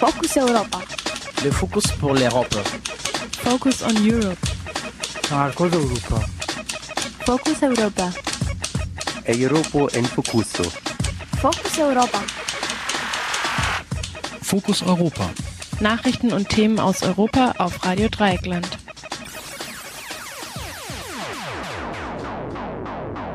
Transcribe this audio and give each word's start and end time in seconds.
Focus 0.00 0.36
Europa. 0.38 0.78
Le 1.44 1.50
Focus 1.50 1.86
pour 2.00 2.14
l'Europe. 2.14 2.54
Focus 3.44 3.82
on 3.82 3.94
Europe. 4.02 4.38
Marcos 5.30 5.68
Europa. 5.74 6.20
Focus 7.26 7.62
Europa. 7.62 8.10
Europa 9.26 9.98
en 9.98 10.04
Focuso. 10.04 10.64
Focus 11.42 11.78
Europa. 11.78 12.18
Fokus 14.42 14.82
Europa. 14.82 15.30
Nachrichten 15.80 16.32
und 16.32 16.48
Themen 16.48 16.80
aus 16.80 17.02
Europa 17.02 17.52
auf 17.58 17.84
Radio 17.84 18.08
Dreieckland. 18.08 18.68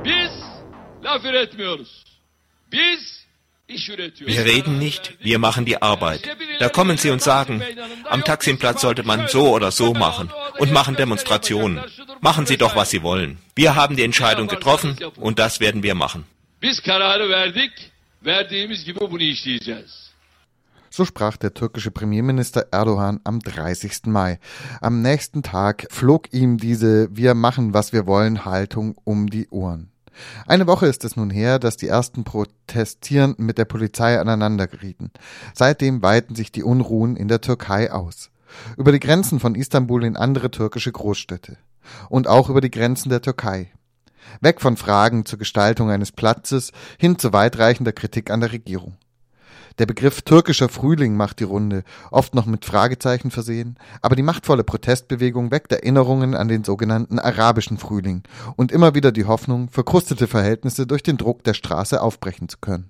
Biz 0.04 0.32
laf 1.04 1.24
üretmiyoruz. 1.26 2.04
Biz 2.72 3.26
iş 3.68 3.90
üretiyoruz. 3.90 4.36
Wir 4.36 4.46
reden 4.46 4.80
nicht, 4.80 5.12
wir 5.24 5.38
machen 5.38 5.66
die 5.66 5.82
Arbeit. 5.82 6.22
Da 6.60 6.70
kommen 6.70 6.98
sie 6.98 7.10
und 7.10 7.22
sagen, 7.22 7.62
am 8.10 8.24
Taksimplatz 8.24 8.82
sollte 8.82 9.04
man 9.04 9.28
so 9.28 9.50
oder 9.50 9.72
so 9.72 9.94
machen 9.94 10.32
und 10.60 10.72
machen 10.72 10.96
Demonstrationen. 10.96 11.82
Machen 12.22 12.46
Sie 12.46 12.58
doch, 12.58 12.76
was 12.76 12.90
Sie 12.90 13.04
wollen. 13.04 13.38
Wir 13.56 13.76
haben 13.76 13.96
die 13.96 14.04
Entscheidung 14.04 14.48
getroffen 14.48 14.98
und 15.18 15.40
das 15.40 15.60
werden 15.60 15.84
wir 15.84 15.96
machen. 15.96 16.26
So 20.90 21.04
sprach 21.04 21.36
der 21.36 21.54
türkische 21.54 21.92
Premierminister 21.92 22.68
Erdogan 22.72 23.20
am 23.26 23.40
30. 23.40 24.06
Mai. 24.06 24.40
Am 24.80 25.02
nächsten 25.02 25.44
Tag 25.44 25.88
flog 25.90 26.32
ihm 26.32 26.58
diese 26.58 27.10
Wir 27.12 27.34
machen, 27.34 27.74
was 27.74 27.92
wir 27.92 28.08
wollen 28.08 28.46
Haltung 28.46 28.96
um 29.04 29.30
die 29.30 29.50
Ohren. 29.50 29.92
Eine 30.48 30.68
Woche 30.68 30.88
ist 30.88 31.04
es 31.04 31.16
nun 31.16 31.30
her, 31.30 31.60
dass 31.60 31.78
die 31.78 31.88
ersten 31.88 32.24
Protestierenden 32.24 33.46
mit 33.46 33.58
der 33.58 33.66
Polizei 33.66 34.20
aneinander 34.20 34.68
gerieten. 34.68 35.12
Seitdem 35.54 36.02
weiten 36.02 36.36
sich 36.36 36.52
die 36.52 36.64
Unruhen 36.64 37.16
in 37.16 37.28
der 37.28 37.42
Türkei 37.42 37.92
aus. 37.92 38.30
Über 38.78 38.92
die 38.92 39.00
Grenzen 39.00 39.40
von 39.40 39.56
Istanbul 39.56 40.04
in 40.04 40.16
andere 40.16 40.52
türkische 40.52 40.92
Großstädte. 40.92 41.58
Und 42.10 42.28
auch 42.28 42.50
über 42.50 42.62
die 42.62 42.72
Grenzen 42.72 43.10
der 43.10 43.22
Türkei. 43.22 43.72
Weg 44.42 44.62
von 44.62 44.78
Fragen 44.78 45.26
zur 45.26 45.40
Gestaltung 45.40 45.90
eines 45.90 46.12
Platzes 46.12 46.72
hin 46.98 47.20
zu 47.20 47.34
weitreichender 47.34 47.92
Kritik 47.92 48.32
an 48.32 48.42
der 48.42 48.52
Regierung. 48.52 48.98
Der 49.78 49.86
Begriff 49.86 50.22
türkischer 50.22 50.70
Frühling 50.70 51.18
macht 51.18 51.42
die 51.42 51.44
Runde, 51.44 51.84
oft 52.10 52.34
noch 52.34 52.46
mit 52.46 52.64
Fragezeichen 52.64 53.30
versehen, 53.30 53.78
aber 54.02 54.16
die 54.16 54.24
machtvolle 54.24 54.64
Protestbewegung 54.64 55.52
weckt 55.52 55.74
Erinnerungen 55.74 56.34
an 56.34 56.48
den 56.48 56.64
sogenannten 56.64 57.20
arabischen 57.20 57.78
Frühling 57.78 58.24
und 58.56 58.72
immer 58.72 58.96
wieder 58.96 59.12
die 59.12 59.26
Hoffnung, 59.26 59.68
verkrustete 59.70 60.28
Verhältnisse 60.28 60.88
durch 60.88 61.04
den 61.04 61.18
Druck 61.18 61.44
der 61.44 61.54
Straße 61.54 62.02
aufbrechen 62.02 62.48
zu 62.48 62.58
können. 62.60 62.90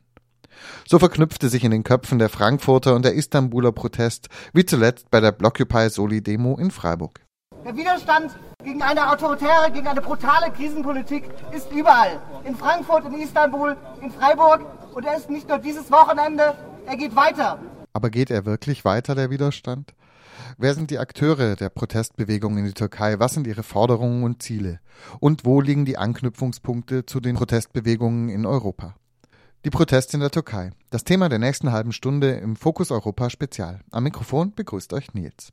So 0.87 0.99
verknüpfte 0.99 1.49
sich 1.49 1.63
in 1.63 1.71
den 1.71 1.83
Köpfen 1.83 2.19
der 2.19 2.29
Frankfurter 2.29 2.93
und 2.93 3.03
der 3.03 3.15
Istanbuler 3.15 3.71
Protest, 3.71 4.29
wie 4.53 4.65
zuletzt 4.65 5.09
bei 5.09 5.19
der 5.19 5.31
Blockupy 5.31 5.89
Soli 5.89 6.21
Demo 6.21 6.55
in 6.57 6.69
Freiburg. 6.69 7.19
Der 7.65 7.75
Widerstand 7.75 8.37
gegen 8.63 8.83
eine 8.83 9.11
autoritäre, 9.11 9.71
gegen 9.73 9.87
eine 9.87 10.01
brutale 10.01 10.51
Krisenpolitik 10.51 11.23
ist 11.51 11.71
überall. 11.71 12.21
In 12.43 12.55
Frankfurt, 12.55 13.05
in 13.05 13.15
Istanbul, 13.15 13.75
in 14.01 14.11
Freiburg. 14.11 14.61
Und 14.93 15.03
er 15.03 15.17
ist 15.17 15.29
nicht 15.29 15.49
nur 15.49 15.57
dieses 15.57 15.91
Wochenende, 15.91 16.53
er 16.85 16.97
geht 16.97 17.15
weiter. 17.15 17.59
Aber 17.93 18.09
geht 18.09 18.29
er 18.29 18.45
wirklich 18.45 18.85
weiter, 18.85 19.15
der 19.15 19.29
Widerstand? 19.29 19.93
Wer 20.57 20.73
sind 20.73 20.91
die 20.91 20.99
Akteure 20.99 21.55
der 21.55 21.69
Protestbewegung 21.69 22.57
in 22.57 22.65
die 22.65 22.73
Türkei? 22.73 23.19
Was 23.19 23.33
sind 23.33 23.47
ihre 23.47 23.63
Forderungen 23.63 24.23
und 24.23 24.43
Ziele? 24.43 24.79
Und 25.19 25.45
wo 25.45 25.61
liegen 25.61 25.85
die 25.85 25.97
Anknüpfungspunkte 25.97 27.05
zu 27.05 27.19
den 27.19 27.35
Protestbewegungen 27.35 28.29
in 28.29 28.45
Europa? 28.45 28.95
Die 29.63 29.69
Proteste 29.69 30.17
in 30.17 30.21
der 30.21 30.31
Türkei. 30.31 30.71
Das 30.91 31.03
Thema 31.03 31.29
der 31.29 31.39
nächsten 31.39 31.71
halben 31.71 31.91
Stunde 31.91 32.31
im 32.33 32.55
Fokus 32.55 32.91
Europa 32.91 33.29
Spezial. 33.29 33.81
Am 33.91 34.03
Mikrofon 34.03 34.53
begrüßt 34.53 34.93
euch 34.93 35.13
Nils. 35.13 35.51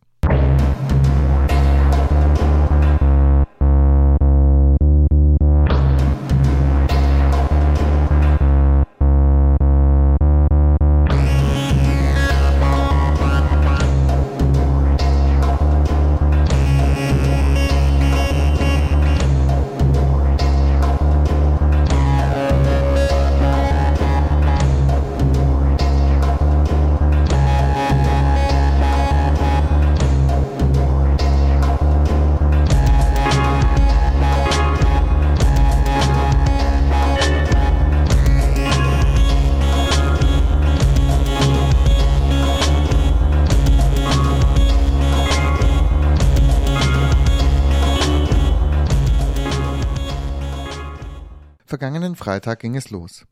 Vergangenen 51.73 52.17
Freitag 52.17 52.59
ging 52.61 52.77
es 52.77 52.91
los. 52.91 53.25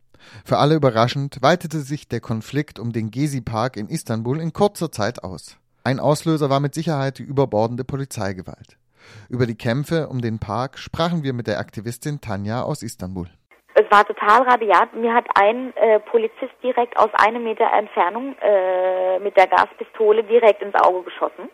Für 0.46 0.56
alle 0.56 0.74
überraschend 0.74 1.42
weitete 1.42 1.80
sich 1.80 2.08
der 2.08 2.20
Konflikt 2.20 2.78
um 2.78 2.90
den 2.90 3.10
Gezi-Park 3.10 3.76
in 3.76 3.86
Istanbul 3.86 4.40
in 4.40 4.54
kurzer 4.54 4.90
Zeit 4.90 5.22
aus. 5.22 5.58
Ein 5.84 6.00
Auslöser 6.00 6.48
war 6.48 6.58
mit 6.58 6.72
Sicherheit 6.72 7.18
die 7.18 7.22
überbordende 7.22 7.84
Polizeigewalt. 7.84 8.78
Über 9.28 9.44
die 9.44 9.58
Kämpfe 9.58 10.08
um 10.08 10.22
den 10.22 10.38
Park 10.38 10.78
sprachen 10.78 11.22
wir 11.22 11.34
mit 11.34 11.48
der 11.48 11.58
Aktivistin 11.58 12.22
Tanja 12.22 12.62
aus 12.62 12.82
Istanbul. 12.82 13.26
Es 13.74 13.84
war 13.90 14.06
total 14.06 14.44
rabiat. 14.44 14.94
Mir 14.94 15.12
hat 15.12 15.26
ein 15.34 15.76
äh, 15.76 16.00
Polizist 16.00 16.54
direkt 16.62 16.96
aus 16.96 17.10
einem 17.12 17.44
Meter 17.44 17.70
Entfernung 17.70 18.36
äh, 18.40 19.18
mit 19.18 19.36
der 19.36 19.48
Gaspistole 19.48 20.24
direkt 20.24 20.62
ins 20.62 20.74
Auge 20.76 21.02
geschossen. 21.02 21.50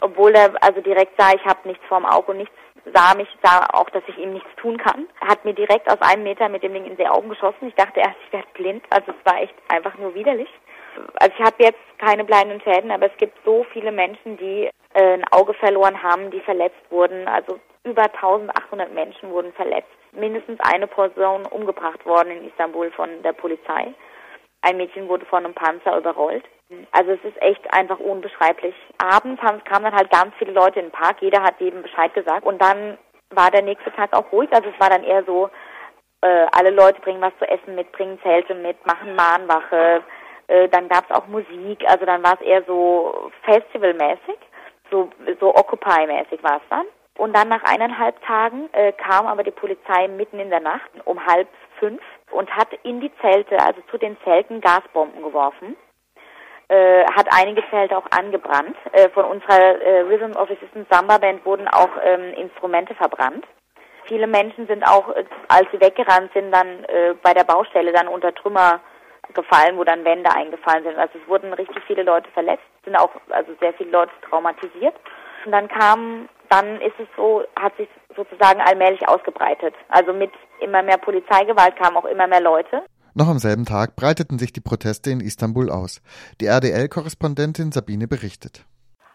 Obwohl 0.00 0.32
er 0.32 0.52
also 0.62 0.80
direkt 0.80 1.20
sah, 1.20 1.32
ich 1.34 1.44
habe 1.44 1.66
nichts 1.66 1.84
vorm 1.88 2.04
Auge 2.06 2.30
und 2.30 2.38
nichts 2.38 2.54
sah 2.92 3.14
mich, 3.14 3.28
sah 3.42 3.66
auch, 3.72 3.88
dass 3.90 4.02
ich 4.06 4.18
ihm 4.18 4.32
nichts 4.32 4.50
tun 4.56 4.76
kann. 4.76 5.06
Hat 5.20 5.44
mir 5.44 5.54
direkt 5.54 5.90
aus 5.90 6.00
einem 6.00 6.24
Meter 6.24 6.48
mit 6.48 6.62
dem 6.62 6.74
Ding 6.74 6.84
in 6.84 6.96
die 6.96 7.06
Augen 7.06 7.28
geschossen. 7.28 7.68
Ich 7.68 7.74
dachte 7.74 8.00
erst, 8.00 8.16
ich 8.26 8.32
werde 8.32 8.48
blind. 8.54 8.84
Also 8.90 9.12
es 9.12 9.32
war 9.32 9.40
echt 9.40 9.54
einfach 9.68 9.96
nur 9.98 10.14
widerlich. 10.14 10.48
Also 11.20 11.34
ich 11.36 11.44
habe 11.44 11.56
jetzt 11.58 11.80
keine 11.98 12.24
bleibenden 12.24 12.60
Schäden, 12.60 12.90
aber 12.90 13.06
es 13.06 13.16
gibt 13.16 13.36
so 13.44 13.64
viele 13.72 13.90
Menschen, 13.90 14.36
die 14.36 14.70
äh, 14.94 15.14
ein 15.14 15.24
Auge 15.32 15.54
verloren 15.54 16.02
haben, 16.02 16.30
die 16.30 16.40
verletzt 16.40 16.90
wurden. 16.90 17.26
Also 17.26 17.58
über 17.84 18.02
1800 18.02 18.92
Menschen 18.92 19.30
wurden 19.30 19.52
verletzt. 19.52 19.88
Mindestens 20.12 20.58
eine 20.60 20.86
Person 20.86 21.46
umgebracht 21.46 22.04
worden 22.06 22.30
in 22.30 22.48
Istanbul 22.48 22.90
von 22.92 23.22
der 23.22 23.32
Polizei. 23.32 23.92
Ein 24.62 24.76
Mädchen 24.76 25.08
wurde 25.08 25.26
von 25.26 25.44
einem 25.44 25.54
Panzer 25.54 25.98
überrollt. 25.98 26.44
Also 26.92 27.12
es 27.12 27.24
ist 27.24 27.40
echt 27.42 27.72
einfach 27.72 27.98
unbeschreiblich. 27.98 28.74
Abends 28.98 29.40
kamen 29.40 29.84
dann 29.84 29.94
halt 29.94 30.10
ganz 30.10 30.34
viele 30.38 30.52
Leute 30.52 30.80
in 30.80 30.86
den 30.86 30.92
Park, 30.92 31.16
jeder 31.20 31.42
hat 31.42 31.60
jedem 31.60 31.82
Bescheid 31.82 32.12
gesagt 32.14 32.44
und 32.44 32.60
dann 32.60 32.98
war 33.30 33.50
der 33.50 33.62
nächste 33.62 33.92
Tag 33.92 34.12
auch 34.12 34.30
ruhig. 34.32 34.50
Also 34.52 34.68
es 34.68 34.80
war 34.80 34.90
dann 34.90 35.04
eher 35.04 35.24
so, 35.24 35.50
äh, 36.20 36.46
alle 36.52 36.70
Leute 36.70 37.00
bringen 37.00 37.20
was 37.20 37.36
zu 37.38 37.48
essen 37.48 37.74
mit, 37.74 37.92
bringen 37.92 38.20
Zelte 38.22 38.54
mit, 38.54 38.84
machen 38.86 39.14
Mahnwache. 39.14 40.02
Äh, 40.46 40.68
dann 40.68 40.88
gab 40.88 41.08
es 41.08 41.16
auch 41.16 41.26
Musik, 41.26 41.84
also 41.86 42.04
dann 42.04 42.22
war 42.22 42.34
es 42.34 42.46
eher 42.46 42.62
so 42.64 43.30
festivalmäßig, 43.42 44.38
so, 44.90 45.10
so 45.40 45.54
Occupy-mäßig 45.54 46.42
war 46.42 46.56
es 46.56 46.68
dann. 46.70 46.86
Und 47.16 47.34
dann 47.36 47.48
nach 47.48 47.62
eineinhalb 47.62 48.20
Tagen 48.24 48.68
äh, 48.72 48.92
kam 48.92 49.26
aber 49.26 49.44
die 49.44 49.52
Polizei 49.52 50.08
mitten 50.08 50.40
in 50.40 50.50
der 50.50 50.60
Nacht 50.60 50.90
um 51.04 51.24
halb 51.24 51.48
fünf 51.78 52.02
und 52.32 52.50
hat 52.54 52.68
in 52.82 53.00
die 53.00 53.12
Zelte, 53.20 53.58
also 53.60 53.80
zu 53.90 53.98
den 53.98 54.16
Zelten 54.24 54.60
Gasbomben 54.60 55.22
geworfen 55.22 55.76
äh, 56.68 57.04
hat 57.04 57.26
einige 57.30 57.62
Zelte 57.70 57.96
auch 57.96 58.06
angebrannt. 58.10 58.76
Äh, 58.92 59.08
von 59.10 59.24
unserer 59.24 59.80
äh, 59.80 60.00
Rhythm 60.00 60.36
of 60.36 60.48
Resistance 60.48 60.86
Samba 60.90 61.18
Band 61.18 61.44
wurden 61.44 61.68
auch 61.68 61.90
ähm, 62.02 62.32
Instrumente 62.34 62.94
verbrannt. 62.94 63.44
Viele 64.06 64.26
Menschen 64.26 64.66
sind 64.66 64.82
auch, 64.86 65.08
äh, 65.10 65.24
als 65.48 65.66
sie 65.72 65.80
weggerannt 65.80 66.30
sind, 66.34 66.52
dann 66.52 66.84
äh, 66.84 67.14
bei 67.22 67.34
der 67.34 67.44
Baustelle 67.44 67.92
dann 67.92 68.08
unter 68.08 68.34
Trümmer 68.34 68.80
gefallen, 69.32 69.76
wo 69.78 69.84
dann 69.84 70.04
Wände 70.04 70.30
eingefallen 70.30 70.84
sind. 70.84 70.98
Also 70.98 71.18
es 71.18 71.28
wurden 71.28 71.52
richtig 71.52 71.82
viele 71.86 72.02
Leute 72.02 72.30
verletzt, 72.30 72.64
sind 72.84 72.96
auch 72.96 73.10
also 73.30 73.52
sehr 73.60 73.72
viele 73.74 73.90
Leute 73.90 74.12
traumatisiert. 74.28 74.94
Und 75.44 75.52
dann 75.52 75.68
kam, 75.68 76.28
dann 76.50 76.80
ist 76.80 76.98
es 76.98 77.08
so, 77.16 77.44
hat 77.58 77.76
sich 77.76 77.88
sozusagen 78.16 78.60
allmählich 78.60 79.06
ausgebreitet. 79.08 79.74
Also 79.88 80.12
mit 80.12 80.30
immer 80.60 80.82
mehr 80.82 80.98
Polizeigewalt 80.98 81.76
kamen 81.76 81.96
auch 81.96 82.04
immer 82.04 82.26
mehr 82.26 82.40
Leute. 82.40 82.82
Noch 83.16 83.28
am 83.28 83.38
selben 83.38 83.64
Tag 83.64 83.94
breiteten 83.94 84.40
sich 84.40 84.52
die 84.52 84.60
Proteste 84.60 85.10
in 85.10 85.20
Istanbul 85.20 85.70
aus. 85.70 86.02
Die 86.40 86.46
RDL-Korrespondentin 86.46 87.70
Sabine 87.70 88.08
berichtet. 88.08 88.66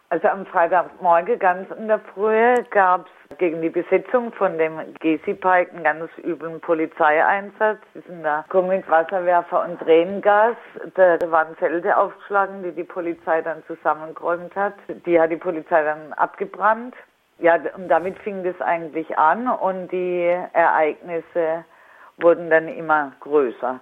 Also 0.08 0.26
am 0.28 0.46
Freitagmorgen 0.46 1.38
ganz 1.38 1.70
in 1.78 1.86
der 1.86 2.00
Früh 2.14 2.54
gab 2.70 3.06
es 3.28 3.36
gegen 3.36 3.60
die 3.60 3.68
Besetzung 3.68 4.32
von 4.32 4.56
dem 4.56 4.78
Gesi-Pike 5.00 5.72
einen 5.72 5.84
ganz 5.84 6.10
üblen 6.24 6.60
Polizeieinsatz. 6.62 7.78
Die 7.94 8.00
sind 8.08 8.22
da 8.22 8.40
gekommen 8.40 8.70
mit 8.70 8.88
Wasserwerfer 8.88 9.64
und 9.64 9.78
Tränengas. 9.80 10.56
Da 10.94 11.18
waren 11.30 11.54
Zelte 11.58 11.94
aufgeschlagen, 11.94 12.62
die 12.62 12.72
die 12.72 12.84
Polizei 12.84 13.42
dann 13.42 13.62
zusammengeräumt 13.66 14.56
hat. 14.56 14.74
Die 15.04 15.20
hat 15.20 15.30
die 15.30 15.36
Polizei 15.36 15.84
dann 15.84 16.14
abgebrannt. 16.14 16.94
Ja, 17.38 17.58
und 17.76 17.88
damit 17.88 18.18
fing 18.20 18.44
das 18.44 18.58
eigentlich 18.62 19.18
an 19.18 19.46
und 19.46 19.92
die 19.92 20.34
Ereignisse 20.54 21.64
wurden 22.22 22.50
dann 22.50 22.68
immer 22.68 23.12
größer. 23.20 23.80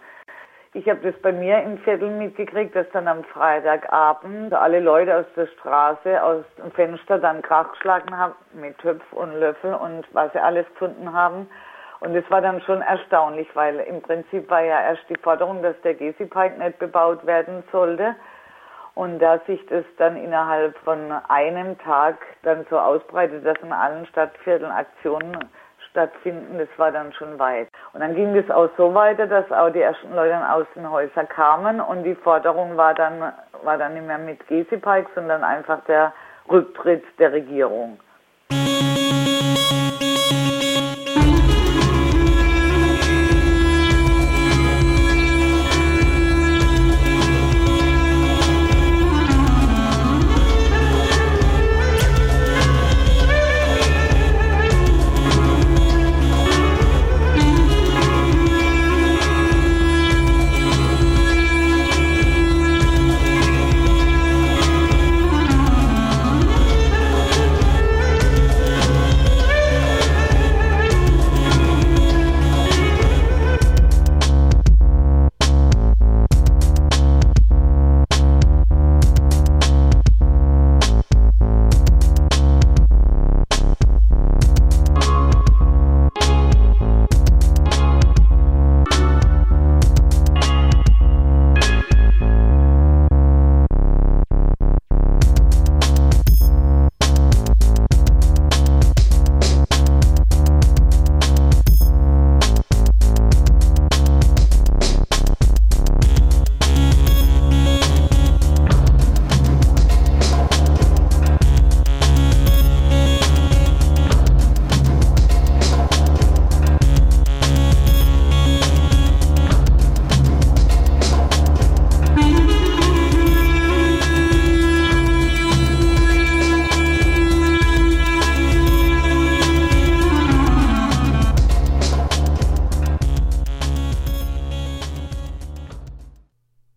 Ich 0.75 0.89
habe 0.89 1.01
das 1.01 1.21
bei 1.23 1.33
mir 1.33 1.63
im 1.63 1.79
Viertel 1.79 2.11
mitgekriegt, 2.11 2.77
dass 2.77 2.89
dann 2.93 3.09
am 3.09 3.25
Freitagabend 3.25 4.53
alle 4.53 4.81
Leute 4.81 5.17
aus 5.17 5.25
der 5.35 5.47
Straße, 5.47 6.23
aus 6.23 6.45
dem 6.59 6.71
Fenster 6.73 7.19
dann 7.19 7.41
Krach 7.41 7.73
geschlagen 7.73 8.17
haben 8.17 8.35
mit 8.53 8.77
Töpf 8.79 9.03
und 9.13 9.33
Löffel 9.41 9.73
und 9.75 10.05
was 10.13 10.31
sie 10.33 10.39
alles 10.39 10.67
gefunden 10.69 11.13
haben. 11.13 11.49
Und 12.01 12.15
es 12.15 12.31
war 12.31 12.43
dann 12.43 12.61
schon 12.61 12.83
erstaunlich, 12.83 13.49
weil 13.55 13.81
im 13.81 14.03
Prinzip 14.03 14.49
war 14.51 14.63
ja 14.63 14.81
erst 14.83 15.09
die 15.09 15.19
Forderung, 15.21 15.63
dass 15.63 15.75
der 15.81 15.95
Gezi-Pike 15.95 16.59
nicht 16.59 16.79
bebaut 16.79 17.27
werden 17.27 17.65
sollte. 17.73 18.15
Und 18.95 19.21
da 19.21 19.39
sich 19.47 19.65
das 19.67 19.85
dann 19.97 20.17
innerhalb 20.17 20.77
von 20.79 21.13
einem 21.29 21.79
Tag 21.79 22.19
dann 22.43 22.67
so 22.69 22.79
ausbreitet, 22.79 23.45
dass 23.45 23.59
in 23.63 23.73
allen 23.73 24.07
Stadtvierteln 24.07 24.71
Aktionen 24.71 25.37
stattfinden, 25.91 26.59
das 26.59 26.69
war 26.77 26.93
dann 26.93 27.13
schon 27.13 27.39
weit. 27.39 27.69
Und 27.93 28.01
dann 28.01 28.15
ging 28.15 28.37
es 28.37 28.51
auch 28.51 28.69
so 28.77 28.95
weiter, 28.95 29.27
dass 29.27 29.51
auch 29.53 29.71
die 29.71 29.81
ersten 29.81 30.15
Leute 30.15 30.37
aus 30.51 30.67
den 30.75 30.91
Häusern 30.91 31.29
kamen 31.29 31.81
und 31.81 32.05
die 32.05 32.15
Forderung 32.15 32.77
war 32.77 32.95
dann, 32.95 33.33
war 33.63 33.79
dann 33.79 33.95
nicht 33.95 34.07
mehr 34.07 34.19
mit 34.19 34.47
Gezi-Pike, 34.47 35.09
sondern 35.15 35.45
einfach 35.45 35.85
der 35.87 36.13
Rücktritt 36.51 37.05
der 37.19 37.33
Regierung. 37.33 37.99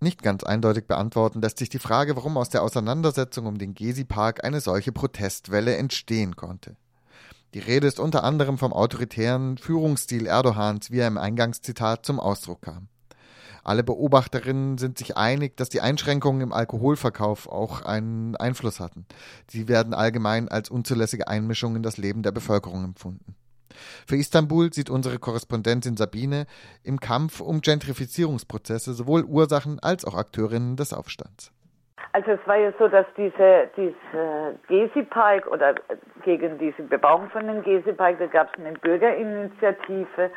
Nicht 0.03 0.23
ganz 0.23 0.43
eindeutig 0.43 0.87
beantworten 0.87 1.43
lässt 1.43 1.59
sich 1.59 1.69
die 1.69 1.77
Frage, 1.77 2.15
warum 2.15 2.35
aus 2.35 2.49
der 2.49 2.63
Auseinandersetzung 2.63 3.45
um 3.45 3.59
den 3.59 3.75
Gezi-Park 3.75 4.43
eine 4.43 4.59
solche 4.59 4.91
Protestwelle 4.91 5.75
entstehen 5.77 6.35
konnte. 6.35 6.75
Die 7.53 7.59
Rede 7.59 7.85
ist 7.85 7.99
unter 7.99 8.23
anderem 8.23 8.57
vom 8.57 8.73
autoritären 8.73 9.59
Führungsstil 9.59 10.25
Erdogans, 10.25 10.89
wie 10.89 10.97
er 10.97 11.07
im 11.07 11.19
Eingangszitat 11.19 12.03
zum 12.03 12.19
Ausdruck 12.19 12.63
kam. 12.63 12.87
Alle 13.63 13.83
Beobachterinnen 13.83 14.79
sind 14.79 14.97
sich 14.97 15.17
einig, 15.17 15.55
dass 15.55 15.69
die 15.69 15.81
Einschränkungen 15.81 16.41
im 16.41 16.51
Alkoholverkauf 16.51 17.47
auch 17.47 17.83
einen 17.83 18.35
Einfluss 18.35 18.79
hatten. 18.79 19.05
Sie 19.47 19.67
werden 19.67 19.93
allgemein 19.93 20.49
als 20.49 20.71
unzulässige 20.71 21.27
Einmischung 21.27 21.75
in 21.75 21.83
das 21.83 21.97
Leben 21.97 22.23
der 22.23 22.31
Bevölkerung 22.31 22.83
empfunden. 22.83 23.35
Für 24.07 24.15
Istanbul 24.15 24.73
sieht 24.73 24.89
unsere 24.89 25.19
Korrespondentin 25.19 25.97
Sabine 25.97 26.45
im 26.83 26.99
Kampf 26.99 27.41
um 27.41 27.61
Gentrifizierungsprozesse 27.61 28.93
sowohl 28.93 29.23
Ursachen 29.23 29.79
als 29.81 30.05
auch 30.05 30.15
Akteurinnen 30.15 30.75
des 30.75 30.93
Aufstands. 30.93 31.51
Also 32.13 32.31
es 32.31 32.45
war 32.45 32.57
ja 32.57 32.73
so, 32.77 32.89
dass 32.89 33.05
diese, 33.15 33.69
diese 33.77 34.59
Gezi-Pike 34.67 35.47
oder 35.49 35.75
gegen 36.23 36.57
diese 36.57 36.83
Bebauung 36.83 37.29
von 37.29 37.47
dem 37.47 37.63
Gezi-Pike, 37.63 38.17
da 38.19 38.27
gab 38.27 38.53
es 38.53 38.59
eine 38.59 38.73
Bürgerinitiative, 38.73 40.29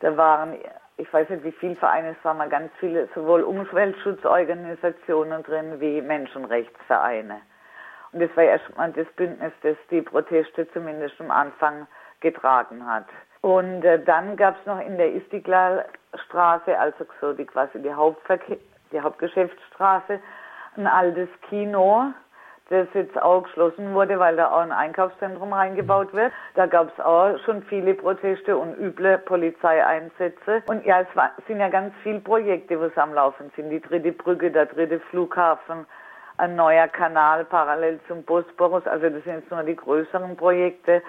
da 0.00 0.16
waren, 0.18 0.58
ich 0.98 1.10
weiß 1.10 1.30
nicht 1.30 1.44
wie 1.44 1.52
viele 1.52 1.76
Vereine, 1.76 2.14
es 2.18 2.24
waren 2.24 2.36
mal 2.36 2.50
ganz 2.50 2.70
viele, 2.78 3.08
sowohl 3.14 3.42
Umweltschutzorganisationen 3.42 5.42
drin 5.44 5.80
wie 5.80 6.02
Menschenrechtsvereine. 6.02 7.40
Und 8.12 8.20
das 8.20 8.28
war 8.36 8.44
erstmal 8.44 8.92
das 8.92 9.06
Bündnis, 9.16 9.54
das 9.62 9.78
die 9.90 10.02
Proteste 10.02 10.70
zumindest 10.72 11.18
am 11.20 11.30
Anfang 11.30 11.86
getragen 12.24 12.84
hat. 12.84 13.04
Und 13.42 13.84
äh, 13.84 14.02
dann 14.02 14.36
gab 14.36 14.58
es 14.58 14.66
noch 14.66 14.80
in 14.80 14.96
der 14.96 15.14
Istiklal-Straße, 15.14 16.76
also 16.76 17.04
so 17.20 17.34
die 17.34 17.44
quasi 17.44 17.80
die, 17.80 17.92
Hauptverke 17.92 18.58
die 18.90 19.00
Hauptgeschäftsstraße, 19.00 20.18
ein 20.76 20.86
altes 20.86 21.28
Kino, 21.48 22.06
das 22.70 22.88
jetzt 22.94 23.20
auch 23.20 23.42
geschlossen 23.42 23.92
wurde, 23.92 24.18
weil 24.18 24.36
da 24.36 24.50
auch 24.50 24.60
ein 24.60 24.72
Einkaufszentrum 24.72 25.52
reingebaut 25.52 26.14
wird. 26.14 26.32
Da 26.54 26.64
gab 26.64 26.90
es 26.90 27.04
auch 27.04 27.38
schon 27.44 27.62
viele 27.64 27.92
Proteste 27.92 28.56
und 28.56 28.78
üble 28.78 29.18
Polizeieinsätze. 29.18 30.62
Und 30.66 30.86
ja, 30.86 31.02
es 31.02 31.14
war, 31.14 31.32
sind 31.46 31.60
ja 31.60 31.68
ganz 31.68 31.92
viele 32.02 32.20
Projekte, 32.20 32.80
was 32.80 32.96
am 32.96 33.12
Laufen 33.12 33.52
sind. 33.56 33.68
Die 33.68 33.80
dritte 33.80 34.12
Brücke, 34.12 34.50
der 34.50 34.66
dritte 34.66 35.00
Flughafen, 35.10 35.84
ein 36.38 36.56
neuer 36.56 36.88
Kanal 36.88 37.44
parallel 37.44 38.00
zum 38.08 38.22
Bosporus. 38.22 38.86
Also 38.86 39.10
das 39.10 39.22
sind 39.24 39.40
jetzt 39.40 39.50
nur 39.50 39.62
die 39.62 39.76
größeren 39.76 40.34
Projekte 40.36 41.02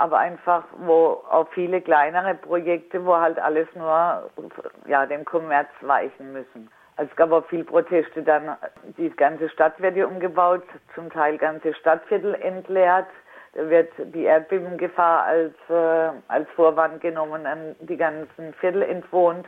aber 0.00 0.18
einfach, 0.18 0.64
wo 0.78 1.22
auch 1.30 1.46
viele 1.50 1.82
kleinere 1.82 2.34
Projekte, 2.34 3.04
wo 3.04 3.16
halt 3.16 3.38
alles 3.38 3.68
nur 3.74 4.30
ja, 4.86 5.04
dem 5.04 5.26
Kommerz 5.26 5.68
weichen 5.82 6.32
müssen. 6.32 6.70
Also 6.96 7.10
es 7.10 7.16
gab 7.16 7.32
auch 7.32 7.44
viel 7.46 7.64
Proteste 7.64 8.22
dann, 8.22 8.56
die 8.96 9.10
ganze 9.10 9.50
Stadt 9.50 9.78
wird 9.78 9.94
hier 9.94 10.08
umgebaut, 10.08 10.62
zum 10.94 11.10
Teil 11.10 11.36
ganze 11.36 11.74
Stadtviertel 11.74 12.34
entleert. 12.34 13.08
Da 13.52 13.68
wird 13.68 13.92
die 13.98 14.24
Erdbebengefahr 14.24 15.24
als, 15.24 15.54
äh, 15.68 16.10
als 16.28 16.48
Vorwand 16.56 17.02
genommen, 17.02 17.44
an 17.44 17.76
die 17.80 17.96
ganzen 17.98 18.54
Viertel 18.54 18.82
entwohnt 18.82 19.46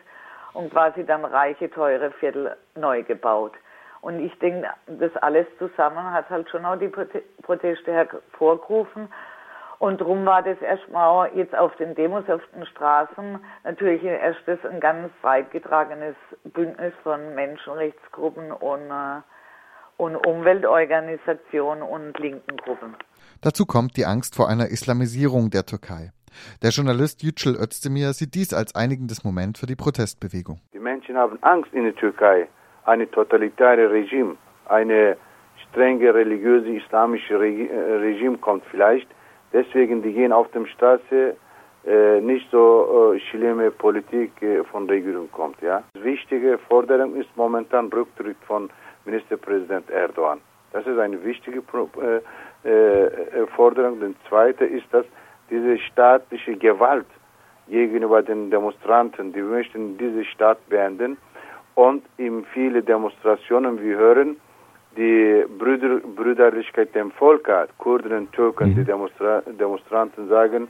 und 0.52 0.70
quasi 0.70 1.04
dann 1.04 1.24
reiche, 1.24 1.70
teure 1.70 2.10
Viertel 2.10 2.56
neu 2.74 3.02
gebaut. 3.02 3.52
Und 4.02 4.20
ich 4.20 4.38
denke, 4.40 4.68
das 4.86 5.16
alles 5.18 5.46
zusammen 5.58 6.12
hat 6.12 6.28
halt 6.28 6.50
schon 6.50 6.66
auch 6.66 6.76
die 6.76 6.92
Proteste 7.42 7.92
hervorgerufen. 7.92 9.08
Und 9.82 10.00
darum 10.00 10.24
war 10.24 10.44
das 10.44 10.62
erstmal 10.62 11.28
jetzt 11.34 11.58
auf 11.58 11.74
den 11.74 11.96
Demos, 11.96 12.22
auf 12.28 12.40
den 12.54 12.64
Straßen 12.66 13.40
natürlich 13.64 14.04
erstes 14.04 14.64
ein 14.64 14.78
ganz 14.78 15.10
weit 15.22 15.50
getragenes 15.50 16.14
Bündnis 16.44 16.92
von 17.02 17.34
Menschenrechtsgruppen 17.34 18.52
und, 18.52 18.88
äh, 18.88 19.22
und 19.96 20.14
Umweltorganisationen 20.24 21.82
und 21.82 22.16
linken 22.20 22.58
Gruppen. 22.58 22.94
Dazu 23.40 23.66
kommt 23.66 23.96
die 23.96 24.06
Angst 24.06 24.36
vor 24.36 24.48
einer 24.48 24.68
Islamisierung 24.68 25.50
der 25.50 25.66
Türkei. 25.66 26.12
Der 26.62 26.70
Journalist 26.70 27.24
Yücel 27.24 27.56
Özdemir 27.60 28.12
sieht 28.12 28.36
dies 28.36 28.54
als 28.54 28.76
einigendes 28.76 29.24
Moment 29.24 29.58
für 29.58 29.66
die 29.66 29.74
Protestbewegung. 29.74 30.60
Die 30.72 30.78
Menschen 30.78 31.16
haben 31.16 31.42
Angst 31.42 31.74
in 31.74 31.82
der 31.82 31.96
Türkei, 31.96 32.46
eine 32.84 33.10
totalitäre 33.10 33.90
Regime, 33.90 34.36
eine 34.66 35.16
strenge 35.64 36.14
religiöse 36.14 36.68
islamische 36.68 37.40
Reg 37.40 37.68
Regime 37.68 38.38
kommt 38.38 38.62
vielleicht. 38.70 39.08
Deswegen, 39.52 40.02
die 40.02 40.12
gehen 40.12 40.32
auf 40.32 40.50
der 40.52 40.66
Straße, 40.66 41.36
äh, 41.84 42.20
nicht 42.20 42.48
so 42.50 43.12
äh, 43.14 43.20
schlimme 43.20 43.70
Politik 43.70 44.40
äh, 44.40 44.62
von 44.64 44.88
Regierung 44.88 45.30
kommt. 45.32 45.60
Ja. 45.60 45.82
Wichtige 45.94 46.58
Forderung 46.68 47.16
ist 47.16 47.28
momentan 47.36 47.88
Rücktritt 47.88 48.36
von 48.46 48.70
Ministerpräsident 49.04 49.90
Erdogan. 49.90 50.40
Das 50.72 50.86
ist 50.86 50.98
eine 50.98 51.22
wichtige 51.24 51.60
Pro 51.60 51.88
äh, 52.00 52.68
äh, 52.68 53.46
Forderung. 53.56 54.00
Die 54.00 54.14
zweite 54.28 54.64
ist, 54.64 54.86
dass 54.92 55.04
diese 55.50 55.78
staatliche 55.78 56.56
Gewalt 56.56 57.06
gegenüber 57.68 58.22
den 58.22 58.50
Demonstranten, 58.50 59.32
die 59.32 59.42
möchten 59.42 59.98
diese 59.98 60.24
Staat 60.24 60.58
beenden 60.68 61.16
und 61.74 62.04
in 62.16 62.44
viele 62.52 62.82
Demonstrationen, 62.82 63.82
wir 63.82 63.96
hören, 63.96 64.36
die 64.96 65.44
Brüder, 65.58 66.00
Brüderlichkeit 66.00 66.94
dem 66.94 67.10
Volk 67.12 67.48
hat, 67.48 67.70
Kurden 67.78 68.12
und 68.12 68.32
Türken, 68.32 68.74
die 68.74 68.84
Demonstra 68.84 69.42
Demonstranten 69.46 70.28
sagen, 70.28 70.68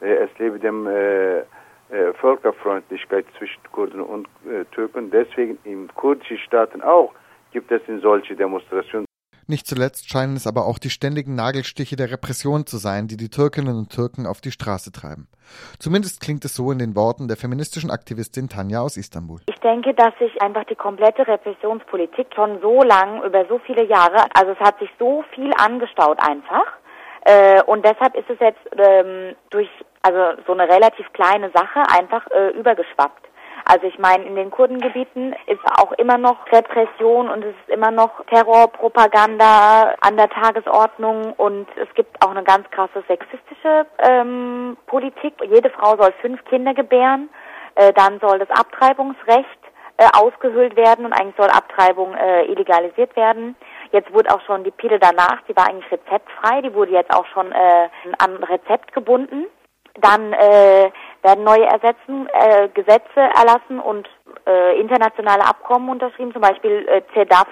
äh, 0.00 0.14
es 0.24 0.30
lebe 0.38 0.58
dem 0.58 0.86
äh, 0.86 1.38
äh, 1.38 2.12
Völkerfreundlichkeit 2.20 3.26
zwischen 3.36 3.60
Kurden 3.70 4.00
und 4.00 4.26
äh, 4.46 4.64
Türken. 4.74 5.10
Deswegen 5.10 5.58
in 5.64 5.88
kurdischen 5.94 6.38
Staaten 6.38 6.80
auch 6.82 7.12
gibt 7.52 7.70
es 7.70 7.82
in 7.86 8.00
solche 8.00 8.34
Demonstrationen. 8.34 9.06
Nicht 9.52 9.66
zuletzt 9.66 10.08
scheinen 10.08 10.34
es 10.34 10.46
aber 10.46 10.64
auch 10.64 10.78
die 10.78 10.88
ständigen 10.88 11.34
Nagelstiche 11.34 11.94
der 11.94 12.10
Repression 12.10 12.64
zu 12.64 12.78
sein, 12.78 13.06
die 13.06 13.18
die 13.18 13.28
Türkinnen 13.28 13.76
und 13.76 13.92
Türken 13.92 14.26
auf 14.26 14.40
die 14.40 14.50
Straße 14.50 14.92
treiben. 14.92 15.28
Zumindest 15.78 16.22
klingt 16.22 16.42
es 16.46 16.54
so 16.54 16.72
in 16.72 16.78
den 16.78 16.96
Worten 16.96 17.28
der 17.28 17.36
feministischen 17.36 17.90
Aktivistin 17.90 18.48
Tanja 18.48 18.80
aus 18.80 18.96
Istanbul. 18.96 19.40
Ich 19.50 19.60
denke, 19.60 19.92
dass 19.92 20.16
sich 20.18 20.40
einfach 20.40 20.64
die 20.64 20.74
komplette 20.74 21.28
Repressionspolitik 21.28 22.28
schon 22.34 22.62
so 22.62 22.82
lang, 22.82 23.22
über 23.24 23.44
so 23.44 23.58
viele 23.66 23.84
Jahre, 23.84 24.24
also 24.32 24.52
es 24.52 24.58
hat 24.58 24.78
sich 24.78 24.88
so 24.98 25.22
viel 25.34 25.52
angestaut 25.58 26.18
einfach. 26.26 26.68
Äh, 27.26 27.62
und 27.64 27.84
deshalb 27.84 28.16
ist 28.16 28.30
es 28.30 28.40
jetzt 28.40 28.64
ähm, 28.74 29.36
durch 29.50 29.68
also 30.00 30.40
so 30.46 30.54
eine 30.54 30.66
relativ 30.66 31.12
kleine 31.12 31.50
Sache 31.50 31.80
einfach 31.90 32.26
äh, 32.30 32.58
übergeschwappt. 32.58 33.28
Also 33.64 33.86
ich 33.86 33.98
meine, 33.98 34.24
in 34.24 34.34
den 34.34 34.50
Kurdengebieten 34.50 35.34
ist 35.46 35.60
auch 35.78 35.92
immer 35.92 36.18
noch 36.18 36.50
Repression 36.50 37.28
und 37.28 37.44
es 37.44 37.54
ist 37.54 37.68
immer 37.68 37.90
noch 37.90 38.24
Terrorpropaganda 38.26 39.94
an 40.00 40.16
der 40.16 40.28
Tagesordnung 40.28 41.32
und 41.34 41.68
es 41.76 41.92
gibt 41.94 42.22
auch 42.24 42.30
eine 42.30 42.42
ganz 42.42 42.68
krasse 42.70 43.02
sexistische 43.06 43.86
ähm, 43.98 44.76
Politik. 44.86 45.34
Jede 45.48 45.70
Frau 45.70 45.96
soll 45.96 46.12
fünf 46.20 46.44
Kinder 46.46 46.74
gebären, 46.74 47.28
äh, 47.76 47.92
dann 47.92 48.18
soll 48.20 48.38
das 48.38 48.50
Abtreibungsrecht 48.50 49.46
äh, 49.98 50.08
ausgehöhlt 50.14 50.74
werden 50.76 51.04
und 51.04 51.12
eigentlich 51.12 51.36
soll 51.36 51.48
Abtreibung 51.48 52.14
äh, 52.14 52.44
illegalisiert 52.46 53.14
werden. 53.14 53.54
Jetzt 53.92 54.12
wurde 54.12 54.34
auch 54.34 54.40
schon 54.42 54.64
die 54.64 54.70
Pille 54.70 54.98
danach, 54.98 55.42
die 55.48 55.54
war 55.54 55.68
eigentlich 55.68 55.90
rezeptfrei, 55.92 56.62
die 56.62 56.74
wurde 56.74 56.92
jetzt 56.92 57.14
auch 57.14 57.26
schon 57.26 57.52
äh, 57.52 57.88
an 58.18 58.42
Rezept 58.42 58.92
gebunden. 58.92 59.46
Dann 60.00 60.32
äh, 60.32 60.90
werden 61.22 61.44
neue 61.44 61.64
Ersetzen, 61.64 62.28
äh, 62.32 62.68
Gesetze 62.74 63.20
erlassen 63.20 63.80
und 63.80 64.08
äh, 64.46 64.78
internationale 64.80 65.44
Abkommen 65.44 65.88
unterschrieben, 65.88 66.32
zum 66.32 66.42
Beispiel 66.42 66.86
äh, 66.88 67.02
CEDAW, 67.14 67.46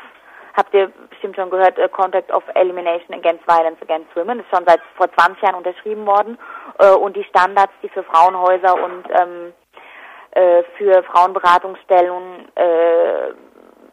habt 0.57 0.75
ihr 0.75 0.91
bestimmt 1.09 1.37
schon 1.37 1.51
gehört, 1.51 1.79
äh, 1.79 1.89
Contact 1.89 2.33
of 2.33 2.43
Elimination 2.55 3.15
Against 3.15 3.47
Violence 3.47 3.81
Against 3.83 4.15
Women, 4.17 4.41
ist 4.41 4.51
schon 4.55 4.65
seit 4.67 4.81
vor 4.97 5.11
20 5.13 5.43
Jahren 5.43 5.55
unterschrieben 5.55 6.07
worden 6.07 6.39
äh, 6.79 6.91
und 6.91 7.17
die 7.17 7.25
Standards, 7.25 7.73
die 7.83 7.89
für 7.89 8.03
Frauenhäuser 8.03 8.75
und 8.75 9.05
ähm, 9.11 9.53
äh, 10.33 10.63
für 10.77 11.03
Frauenberatungsstellen 11.05 12.49
äh, 12.57 13.35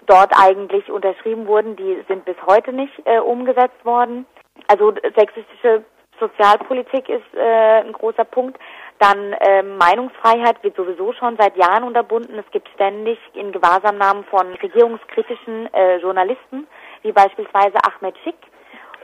dort 0.08 0.32
eigentlich 0.40 0.90
unterschrieben 0.90 1.48
wurden, 1.48 1.76
die 1.76 2.04
sind 2.08 2.26
bis 2.26 2.38
heute 2.48 2.74
nicht 2.74 2.94
äh, 3.06 3.20
umgesetzt 3.20 3.84
worden. 3.84 4.26
Also 4.68 4.94
sexistische 5.16 5.84
Sozialpolitik 6.20 7.10
ist 7.10 7.34
äh, 7.36 7.82
ein 7.82 7.94
großer 7.94 8.26
Punkt. 8.26 8.58
Dann 9.00 9.34
äh, 9.34 9.62
Meinungsfreiheit 9.62 10.64
wird 10.64 10.76
sowieso 10.76 11.14
schon 11.14 11.38
seit 11.38 11.56
Jahren 11.56 11.84
unterbunden. 11.84 12.40
Es 12.40 12.52
gibt 12.52 12.68
ständig 12.70 13.20
in 13.34 13.52
Gewahrsamnahmen 13.52 14.24
von 14.26 14.54
regierungskritischen 14.56 15.72
äh, 15.74 15.98
Journalisten, 15.98 16.68
wie 17.04 17.12
beispielsweise 17.12 17.78
Ahmed 17.84 18.16
Schick. 18.24 18.36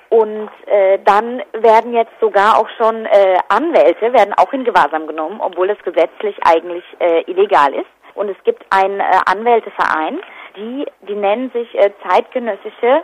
Und 0.09 0.49
äh, 0.67 0.99
dann 1.05 1.41
werden 1.53 1.93
jetzt 1.93 2.13
sogar 2.19 2.59
auch 2.59 2.69
schon 2.77 3.05
äh, 3.05 3.37
Anwälte 3.49 4.13
werden 4.13 4.33
auch 4.35 4.53
in 4.53 4.63
Gewahrsam 4.63 5.07
genommen, 5.07 5.39
obwohl 5.41 5.69
es 5.69 5.79
gesetzlich 5.83 6.35
eigentlich 6.45 6.83
äh, 6.99 7.21
illegal 7.31 7.73
ist. 7.73 7.89
Und 8.15 8.29
es 8.29 8.37
gibt 8.43 8.63
einen 8.69 8.99
äh, 8.99 9.03
Anwälteverein, 9.25 10.19
die 10.55 10.85
die 11.07 11.15
nennen 11.15 11.51
sich 11.51 11.73
äh, 11.75 11.91
zeitgenössische 12.07 13.03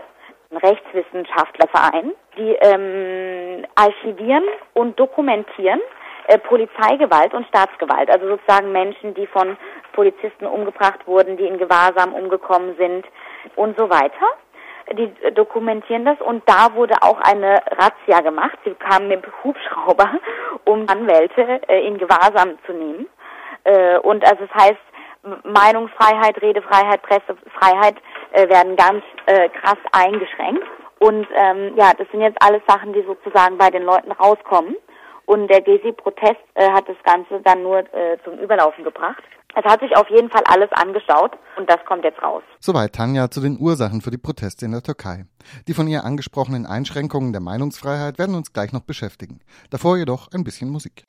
Rechtswissenschaftlerverein, 0.51 2.13
die 2.37 2.55
ähm, 2.61 3.65
archivieren 3.75 4.43
und 4.73 4.99
dokumentieren 4.99 5.79
äh, 6.29 6.37
Polizeigewalt 6.37 7.33
und 7.33 7.47
Staatsgewalt, 7.47 8.07
also 8.07 8.27
sozusagen 8.27 8.71
Menschen, 8.71 9.15
die 9.15 9.25
von 9.25 9.57
Polizisten 9.93 10.45
umgebracht 10.45 10.99
wurden, 11.07 11.37
die 11.37 11.47
in 11.47 11.57
Gewahrsam 11.57 12.13
umgekommen 12.13 12.75
sind 12.77 13.03
und 13.55 13.75
so 13.79 13.89
weiter. 13.89 14.27
Die 14.93 15.11
dokumentieren 15.33 16.05
das 16.05 16.21
und 16.21 16.43
da 16.47 16.75
wurde 16.75 16.93
auch 17.01 17.19
eine 17.21 17.59
Razzia 17.71 18.21
gemacht. 18.21 18.59
Sie 18.63 18.75
kamen 18.75 19.07
mit 19.07 19.23
Hubschrauber, 19.43 20.19
um 20.65 20.87
Anwälte 20.87 21.61
äh, 21.67 21.87
in 21.87 21.97
Gewahrsam 21.97 22.59
zu 22.67 22.73
nehmen. 22.73 23.07
Äh, 23.63 23.97
und 23.97 24.23
also 24.23 24.45
das 24.45 24.63
heißt, 24.63 24.79
Meinungsfreiheit, 25.43 26.39
Redefreiheit, 26.41 27.01
Pressefreiheit 27.01 27.95
werden 28.31 28.77
ganz 28.77 29.03
krass 29.25 29.77
eingeschränkt. 29.91 30.63
Und 30.99 31.27
ähm, 31.35 31.73
ja, 31.75 31.91
das 31.97 32.07
sind 32.11 32.21
jetzt 32.21 32.41
alles 32.41 32.61
Sachen, 32.65 32.93
die 32.93 33.01
sozusagen 33.01 33.57
bei 33.57 33.69
den 33.69 33.83
Leuten 33.83 34.13
rauskommen. 34.13 34.77
Und 35.29 35.47
der 35.47 35.61
Gezi-Protest 35.61 36.41
äh, 36.55 36.71
hat 36.71 36.89
das 36.89 36.97
Ganze 37.03 37.39
dann 37.43 37.61
nur 37.61 37.81
äh, 37.93 38.17
zum 38.23 38.39
Überlaufen 38.39 38.83
gebracht. 38.83 39.21
Es 39.55 39.63
hat 39.63 39.79
sich 39.79 39.95
auf 39.95 40.09
jeden 40.09 40.31
Fall 40.31 40.41
alles 40.45 40.71
angeschaut 40.71 41.33
und 41.55 41.69
das 41.69 41.77
kommt 41.87 42.03
jetzt 42.03 42.19
raus. 42.23 42.41
Soweit 42.59 42.93
Tanja 42.93 43.29
zu 43.29 43.39
den 43.39 43.59
Ursachen 43.59 44.01
für 44.01 44.09
die 44.09 44.17
Proteste 44.17 44.65
in 44.65 44.71
der 44.71 44.81
Türkei. 44.81 45.25
Die 45.67 45.75
von 45.75 45.87
ihr 45.87 46.03
angesprochenen 46.03 46.65
Einschränkungen 46.65 47.31
der 47.31 47.41
Meinungsfreiheit 47.41 48.17
werden 48.17 48.33
uns 48.33 48.53
gleich 48.53 48.73
noch 48.73 48.81
beschäftigen. 48.81 49.39
Davor 49.69 49.97
jedoch 49.97 50.29
ein 50.33 50.43
bisschen 50.43 50.71
Musik. 50.71 51.05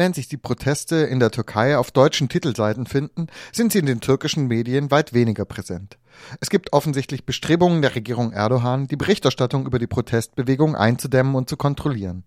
Während 0.00 0.14
sich 0.14 0.28
die 0.28 0.38
Proteste 0.38 0.96
in 0.96 1.20
der 1.20 1.30
Türkei 1.30 1.76
auf 1.76 1.90
deutschen 1.90 2.30
Titelseiten 2.30 2.86
finden, 2.86 3.26
sind 3.52 3.70
sie 3.70 3.80
in 3.80 3.84
den 3.84 4.00
türkischen 4.00 4.46
Medien 4.46 4.90
weit 4.90 5.12
weniger 5.12 5.44
präsent. 5.44 5.98
Es 6.40 6.48
gibt 6.48 6.72
offensichtlich 6.72 7.26
Bestrebungen 7.26 7.82
der 7.82 7.94
Regierung 7.94 8.32
Erdogan, 8.32 8.86
die 8.86 8.96
Berichterstattung 8.96 9.66
über 9.66 9.78
die 9.78 9.86
Protestbewegung 9.86 10.74
einzudämmen 10.74 11.34
und 11.34 11.50
zu 11.50 11.58
kontrollieren. 11.58 12.24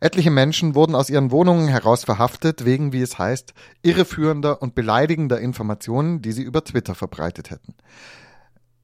Etliche 0.00 0.30
Menschen 0.30 0.76
wurden 0.76 0.94
aus 0.94 1.10
ihren 1.10 1.32
Wohnungen 1.32 1.66
heraus 1.66 2.04
verhaftet, 2.04 2.64
wegen, 2.64 2.92
wie 2.92 3.02
es 3.02 3.18
heißt, 3.18 3.52
irreführender 3.82 4.62
und 4.62 4.76
beleidigender 4.76 5.40
Informationen, 5.40 6.22
die 6.22 6.30
sie 6.30 6.44
über 6.44 6.62
Twitter 6.62 6.94
verbreitet 6.94 7.50
hätten. 7.50 7.74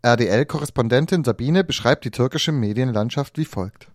RDL-Korrespondentin 0.03 1.23
Sabine 1.23 1.63
beschreibt 1.63 2.05
die 2.05 2.11
türkische 2.11 2.51
Medienlandschaft 2.51 3.39
wie 3.39 3.45
folgt. 3.45 3.93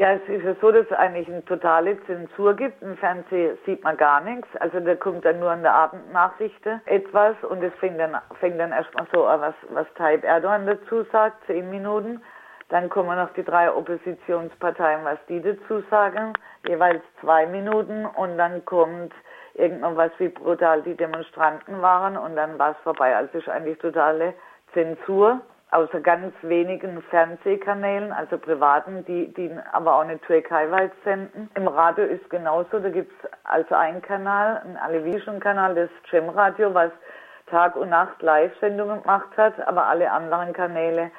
Ja, 0.00 0.12
es 0.12 0.26
ist 0.30 0.42
ja 0.46 0.54
so, 0.62 0.72
dass 0.72 0.86
es 0.86 0.92
eigentlich 0.96 1.28
eine 1.28 1.44
totale 1.44 2.02
Zensur 2.06 2.54
gibt. 2.54 2.80
Im 2.80 2.96
Fernsehen 2.96 3.58
sieht 3.66 3.84
man 3.84 3.98
gar 3.98 4.22
nichts. 4.22 4.48
Also 4.58 4.80
da 4.80 4.94
kommt 4.94 5.26
dann 5.26 5.40
nur 5.40 5.50
an 5.50 5.60
der 5.60 5.74
Abendnachrichten 5.74 6.80
etwas 6.86 7.36
und 7.42 7.62
es 7.62 7.74
fängt 7.74 8.00
dann, 8.00 8.16
fängt 8.40 8.58
dann 8.58 8.72
erstmal 8.72 9.06
so 9.12 9.26
an, 9.26 9.42
was, 9.42 9.54
was 9.68 9.86
Tayyip 9.96 10.24
Erdogan 10.24 10.66
dazu 10.66 11.02
sagt, 11.12 11.44
zehn 11.44 11.68
Minuten. 11.68 12.22
Dann 12.70 12.88
kommen 12.88 13.14
noch 13.14 13.30
die 13.34 13.44
drei 13.44 13.70
Oppositionsparteien, 13.70 15.04
was 15.04 15.18
die 15.28 15.42
dazu 15.42 15.82
sagen, 15.90 16.32
jeweils 16.66 17.02
zwei 17.20 17.44
Minuten 17.44 18.06
und 18.06 18.38
dann 18.38 18.64
kommt 18.64 19.12
irgendwas, 19.52 20.12
wie 20.16 20.28
brutal 20.28 20.80
die 20.80 20.96
Demonstranten 20.96 21.82
waren 21.82 22.16
und 22.16 22.36
dann 22.36 22.58
war 22.58 22.70
es 22.70 22.78
vorbei. 22.84 23.14
Also 23.14 23.28
es 23.34 23.42
ist 23.42 23.50
eigentlich 23.50 23.76
totale 23.76 24.32
Zensur 24.72 25.42
außer 25.72 26.00
ganz 26.00 26.34
wenigen 26.42 27.00
Fernsehkanälen, 27.10 28.12
also 28.12 28.38
privaten, 28.38 29.04
die, 29.04 29.32
die 29.34 29.50
aber 29.72 29.96
auch 29.96 30.04
nicht 30.04 30.22
türkeiweit 30.24 30.92
senden. 31.04 31.50
Im 31.54 31.68
Radio 31.68 32.04
ist 32.04 32.28
genauso, 32.28 32.80
da 32.80 32.88
gibt's 32.88 33.14
also 33.44 33.74
einen 33.74 34.02
Kanal, 34.02 34.62
einen 34.64 34.76
Alevision-Kanal, 34.76 35.74
das 35.74 35.90
Cem 36.10 36.28
Radio, 36.28 36.74
was 36.74 36.90
Tag 37.46 37.76
und 37.76 37.90
Nacht 37.90 38.20
Live-Sendungen 38.22 39.02
gemacht 39.02 39.36
hat, 39.36 39.54
aber 39.66 39.86
alle 39.86 40.10
anderen 40.10 40.52
Kanäle 40.52 41.10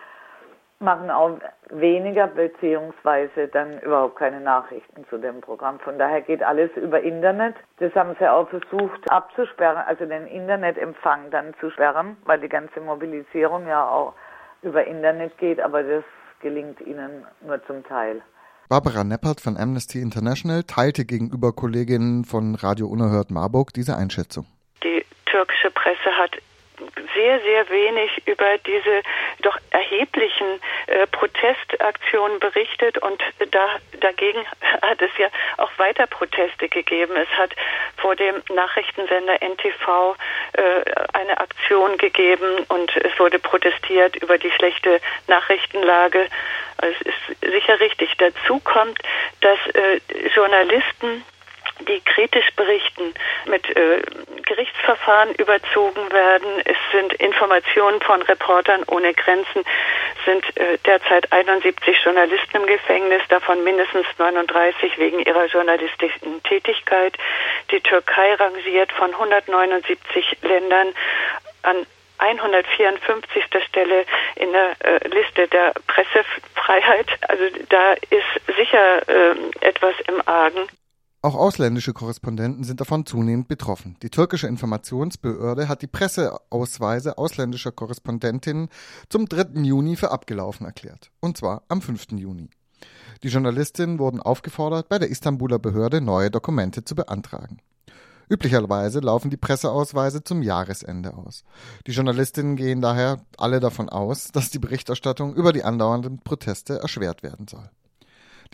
machen 0.81 1.11
auch 1.11 1.37
weniger 1.69 2.27
beziehungsweise 2.27 3.47
dann 3.49 3.79
überhaupt 3.81 4.15
keine 4.15 4.41
Nachrichten 4.41 5.05
zu 5.09 5.17
dem 5.17 5.39
Programm. 5.41 5.79
Von 5.79 5.99
daher 5.99 6.21
geht 6.21 6.41
alles 6.41 6.71
über 6.75 7.01
Internet. 7.01 7.55
Das 7.77 7.93
haben 7.93 8.15
sie 8.19 8.27
auch 8.27 8.49
versucht 8.49 9.09
abzusperren, 9.11 9.83
also 9.85 10.05
den 10.05 10.25
Internetempfang 10.25 11.29
dann 11.29 11.53
zu 11.59 11.69
sperren, 11.69 12.17
weil 12.25 12.39
die 12.39 12.49
ganze 12.49 12.81
Mobilisierung 12.81 13.67
ja 13.67 13.87
auch 13.87 14.13
über 14.61 14.85
Internet 14.85 15.37
geht, 15.37 15.59
aber 15.59 15.83
das 15.83 16.03
gelingt 16.41 16.81
ihnen 16.81 17.25
nur 17.45 17.63
zum 17.65 17.83
Teil. 17.83 18.21
Barbara 18.69 19.03
Neppert 19.03 19.41
von 19.41 19.57
Amnesty 19.57 19.99
International 19.99 20.63
teilte 20.63 21.03
gegenüber 21.05 21.51
Kolleginnen 21.51 22.23
von 22.23 22.55
Radio 22.55 22.87
Unerhört 22.87 23.29
Marburg 23.29 23.73
diese 23.73 23.97
Einschätzung. 23.97 24.45
Die 24.83 25.03
türkische 25.25 25.71
Presse 25.71 26.09
hat 26.17 26.31
sehr, 27.13 27.39
sehr 27.41 27.69
wenig 27.69 28.21
über 28.25 28.57
diese 28.65 29.03
doch 29.41 29.57
erheblichen 29.71 30.61
äh, 30.87 31.07
Protestaktionen 31.07 32.39
berichtet 32.39 32.97
und 32.97 33.21
da, 33.51 33.79
dagegen 33.99 34.45
hat 34.81 35.01
es 35.01 35.11
ja 35.17 35.27
auch 35.57 35.71
weiter 35.77 36.07
Proteste 36.07 36.69
gegeben. 36.69 37.15
Es 37.15 37.29
hat 37.37 37.55
vor 37.97 38.15
dem 38.15 38.41
Nachrichtensender 38.53 39.41
NTV 39.41 40.15
äh, 40.53 40.61
eine 41.13 41.39
Aktion 41.39 41.97
gegeben 41.97 42.65
und 42.69 42.95
es 42.97 43.17
wurde 43.19 43.39
protestiert 43.39 44.15
über 44.17 44.37
die 44.37 44.51
schlechte 44.51 44.99
Nachrichtenlage. 45.27 46.27
Also 46.77 46.95
es 47.01 47.07
ist 47.07 47.51
sicher 47.51 47.79
richtig. 47.79 48.15
Dazu 48.17 48.59
kommt, 48.59 48.99
dass 49.41 49.59
äh, 49.73 49.99
Journalisten 50.33 51.23
die 51.85 52.01
kritisch 52.01 52.49
berichten, 52.55 53.13
mit 53.45 53.69
äh, 53.75 54.01
Gerichtsverfahren 54.45 55.33
überzogen 55.35 56.11
werden. 56.11 56.61
Es 56.65 56.77
sind 56.91 57.13
Informationen 57.13 58.01
von 58.01 58.21
Reportern 58.21 58.83
ohne 58.87 59.13
Grenzen, 59.13 59.63
sind 60.25 60.45
äh, 60.57 60.77
derzeit 60.85 61.31
71 61.31 61.97
Journalisten 62.03 62.57
im 62.57 62.67
Gefängnis, 62.67 63.21
davon 63.29 63.63
mindestens 63.63 64.07
39 64.17 64.97
wegen 64.97 65.19
ihrer 65.19 65.45
journalistischen 65.45 66.43
Tätigkeit. 66.43 67.17
Die 67.71 67.81
Türkei 67.81 68.33
rangiert 68.35 68.91
von 68.91 69.13
179 69.13 70.37
Ländern 70.41 70.93
an 71.63 71.85
154. 72.21 73.43
Stelle 73.67 74.05
in 74.35 74.51
der 74.51 74.75
äh, 74.79 75.07
Liste 75.07 75.47
der 75.47 75.73
Pressefreiheit. 75.87 77.07
Also 77.27 77.43
da 77.69 77.93
ist 77.93 78.57
sicher 78.57 79.07
äh, 79.07 79.35
etwas 79.61 79.95
im 80.07 80.21
Argen. 80.27 80.67
Auch 81.23 81.35
ausländische 81.35 81.93
Korrespondenten 81.93 82.63
sind 82.63 82.81
davon 82.81 83.05
zunehmend 83.05 83.47
betroffen. 83.47 83.95
Die 84.01 84.09
türkische 84.09 84.47
Informationsbehörde 84.47 85.67
hat 85.67 85.83
die 85.83 85.87
Presseausweise 85.87 87.19
ausländischer 87.19 87.71
Korrespondentinnen 87.71 88.69
zum 89.07 89.27
3. 89.27 89.61
Juni 89.61 89.97
für 89.97 90.09
abgelaufen 90.09 90.65
erklärt. 90.65 91.11
Und 91.19 91.37
zwar 91.37 91.61
am 91.67 91.83
5. 91.83 92.13
Juni. 92.13 92.49
Die 93.21 93.27
Journalistinnen 93.27 93.99
wurden 93.99 94.19
aufgefordert, 94.19 94.89
bei 94.89 94.97
der 94.97 95.11
Istanbuler 95.11 95.59
Behörde 95.59 96.01
neue 96.01 96.31
Dokumente 96.31 96.83
zu 96.85 96.95
beantragen. 96.95 97.59
Üblicherweise 98.27 98.99
laufen 98.99 99.29
die 99.29 99.37
Presseausweise 99.37 100.23
zum 100.23 100.41
Jahresende 100.41 101.13
aus. 101.13 101.43
Die 101.85 101.91
Journalistinnen 101.91 102.55
gehen 102.55 102.81
daher 102.81 103.23
alle 103.37 103.59
davon 103.59 103.89
aus, 103.89 104.31
dass 104.31 104.49
die 104.49 104.59
Berichterstattung 104.59 105.35
über 105.35 105.53
die 105.53 105.63
andauernden 105.63 106.17
Proteste 106.23 106.79
erschwert 106.79 107.21
werden 107.21 107.47
soll. 107.47 107.69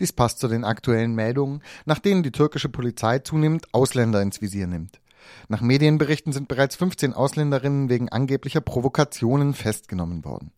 Dies 0.00 0.12
passt 0.12 0.38
zu 0.38 0.48
den 0.48 0.64
aktuellen 0.64 1.14
Meldungen, 1.14 1.62
nach 1.84 1.98
denen 1.98 2.22
die 2.22 2.32
türkische 2.32 2.68
Polizei 2.68 3.18
zunehmend 3.18 3.72
Ausländer 3.72 4.22
ins 4.22 4.40
Visier 4.40 4.66
nimmt. 4.66 5.00
Nach 5.48 5.60
Medienberichten 5.60 6.32
sind 6.32 6.48
bereits 6.48 6.76
15 6.76 7.12
Ausländerinnen 7.12 7.88
wegen 7.88 8.08
angeblicher 8.08 8.60
Provokationen 8.60 9.54
festgenommen 9.54 10.24
worden. 10.24 10.52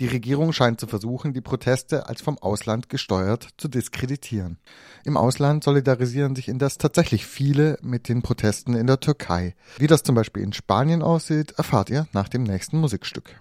Die 0.00 0.06
Regierung 0.06 0.52
scheint 0.52 0.80
zu 0.80 0.86
versuchen, 0.86 1.32
die 1.32 1.40
Proteste 1.40 2.06
als 2.06 2.20
vom 2.20 2.38
Ausland 2.38 2.88
gesteuert 2.88 3.48
zu 3.56 3.68
diskreditieren. 3.68 4.58
Im 5.04 5.16
Ausland 5.16 5.64
solidarisieren 5.64 6.36
sich 6.36 6.48
indes 6.48 6.78
tatsächlich 6.78 7.26
viele 7.26 7.78
mit 7.82 8.08
den 8.08 8.22
Protesten 8.22 8.74
in 8.74 8.86
der 8.86 9.00
Türkei. 9.00 9.54
Wie 9.78 9.86
das 9.86 10.02
zum 10.02 10.14
Beispiel 10.14 10.42
in 10.42 10.52
Spanien 10.52 11.02
aussieht, 11.02 11.52
erfahrt 11.52 11.90
ihr 11.90 12.06
nach 12.12 12.28
dem 12.28 12.42
nächsten 12.42 12.78
Musikstück. 12.78 13.36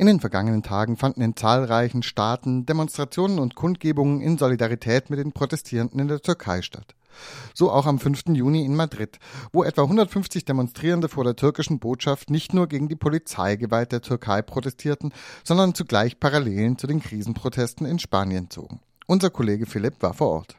In 0.00 0.06
den 0.06 0.18
vergangenen 0.18 0.62
Tagen 0.62 0.96
fanden 0.96 1.20
in 1.20 1.36
zahlreichen 1.36 2.02
Staaten 2.02 2.64
Demonstrationen 2.64 3.38
und 3.38 3.54
Kundgebungen 3.54 4.22
in 4.22 4.38
Solidarität 4.38 5.10
mit 5.10 5.18
den 5.18 5.32
Protestierenden 5.32 6.00
in 6.00 6.08
der 6.08 6.22
Türkei 6.22 6.62
statt. 6.62 6.94
So 7.52 7.70
auch 7.70 7.84
am 7.84 7.98
5. 7.98 8.28
Juni 8.28 8.64
in 8.64 8.74
Madrid, 8.74 9.18
wo 9.52 9.62
etwa 9.62 9.82
150 9.82 10.46
Demonstrierende 10.46 11.10
vor 11.10 11.24
der 11.24 11.36
türkischen 11.36 11.80
Botschaft 11.80 12.30
nicht 12.30 12.54
nur 12.54 12.66
gegen 12.66 12.88
die 12.88 12.96
Polizeigewalt 12.96 13.92
der 13.92 14.00
Türkei 14.00 14.40
protestierten, 14.40 15.12
sondern 15.44 15.74
zugleich 15.74 16.18
Parallelen 16.18 16.78
zu 16.78 16.86
den 16.86 17.02
Krisenprotesten 17.02 17.86
in 17.86 17.98
Spanien 17.98 18.48
zogen. 18.48 18.80
Unser 19.06 19.28
Kollege 19.28 19.66
Philipp 19.66 20.00
war 20.00 20.14
vor 20.14 20.28
Ort. 20.28 20.56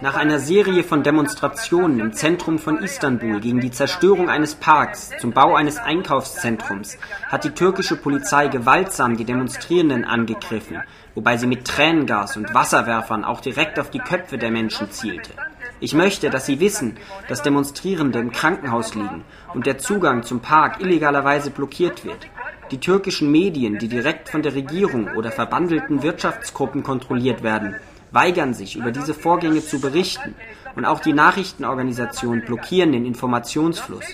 Nach 0.00 0.16
einer 0.16 0.38
Serie 0.38 0.82
von 0.82 1.02
Demonstrationen 1.02 2.00
im 2.00 2.12
Zentrum 2.14 2.58
von 2.58 2.78
Istanbul 2.78 3.40
gegen 3.40 3.60
die 3.60 3.70
Zerstörung 3.70 4.30
eines 4.30 4.54
Parks 4.54 5.10
zum 5.20 5.32
Bau 5.32 5.54
eines 5.54 5.78
Einkaufszentrums 5.78 6.96
hat 7.28 7.44
die 7.44 7.50
türkische 7.50 7.96
Polizei 7.96 8.48
gewaltsam 8.48 9.16
die 9.16 9.24
Demonstrierenden 9.24 10.04
angegriffen, 10.04 10.82
wobei 11.14 11.36
sie 11.36 11.46
mit 11.46 11.66
Tränengas 11.66 12.36
und 12.36 12.54
Wasserwerfern 12.54 13.24
auch 13.24 13.40
direkt 13.40 13.78
auf 13.78 13.90
die 13.90 13.98
Köpfe 13.98 14.38
der 14.38 14.50
Menschen 14.50 14.90
zielte. 14.90 15.32
Ich 15.80 15.92
möchte, 15.92 16.30
dass 16.30 16.46
Sie 16.46 16.60
wissen, 16.60 16.96
dass 17.28 17.42
Demonstrierende 17.42 18.18
im 18.18 18.32
Krankenhaus 18.32 18.94
liegen 18.94 19.24
und 19.52 19.66
der 19.66 19.76
Zugang 19.78 20.22
zum 20.22 20.40
Park 20.40 20.80
illegalerweise 20.80 21.50
blockiert 21.50 22.04
wird. 22.04 22.26
Die 22.70 22.80
türkischen 22.80 23.30
Medien, 23.30 23.78
die 23.78 23.88
direkt 23.88 24.30
von 24.30 24.42
der 24.42 24.54
Regierung 24.54 25.08
oder 25.08 25.30
verbandelten 25.30 26.02
Wirtschaftsgruppen 26.02 26.82
kontrolliert 26.82 27.42
werden, 27.42 27.76
weigern 28.14 28.54
sich, 28.54 28.76
über 28.76 28.92
diese 28.92 29.12
Vorgänge 29.12 29.64
zu 29.64 29.80
berichten. 29.80 30.34
Und 30.76 30.84
auch 30.86 31.00
die 31.00 31.12
Nachrichtenorganisationen 31.12 32.44
blockieren 32.44 32.92
den 32.92 33.04
Informationsfluss. 33.04 34.04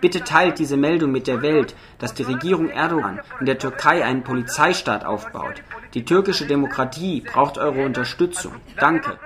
Bitte 0.00 0.22
teilt 0.22 0.58
diese 0.58 0.76
Meldung 0.76 1.10
mit 1.10 1.26
der 1.26 1.42
Welt, 1.42 1.74
dass 1.98 2.14
die 2.14 2.22
Regierung 2.22 2.68
Erdogan 2.68 3.20
in 3.40 3.46
der 3.46 3.58
Türkei 3.58 4.04
einen 4.04 4.22
Polizeistaat 4.22 5.04
aufbaut. 5.04 5.62
Die 5.94 6.04
türkische 6.04 6.46
Demokratie 6.46 7.22
braucht 7.22 7.56
eure 7.56 7.84
Unterstützung. 7.84 8.52
Danke. 8.78 9.18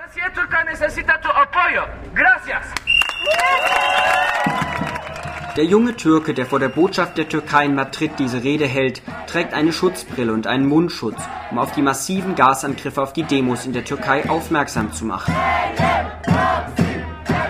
Der 5.57 5.65
junge 5.65 5.97
Türke, 5.97 6.33
der 6.33 6.45
vor 6.45 6.59
der 6.59 6.69
Botschaft 6.69 7.17
der 7.17 7.27
Türkei 7.27 7.65
in 7.65 7.75
Madrid 7.75 8.11
diese 8.17 8.41
Rede 8.41 8.65
hält, 8.65 9.01
trägt 9.27 9.53
eine 9.53 9.73
Schutzbrille 9.73 10.31
und 10.31 10.47
einen 10.47 10.65
Mundschutz, 10.65 11.17
um 11.51 11.59
auf 11.59 11.73
die 11.73 11.81
massiven 11.81 12.35
Gasangriffe 12.35 13.01
auf 13.01 13.11
die 13.11 13.23
Demos 13.23 13.65
in 13.65 13.73
der 13.73 13.83
Türkei 13.83 14.29
aufmerksam 14.29 14.93
zu 14.93 15.03
machen. 15.03 15.33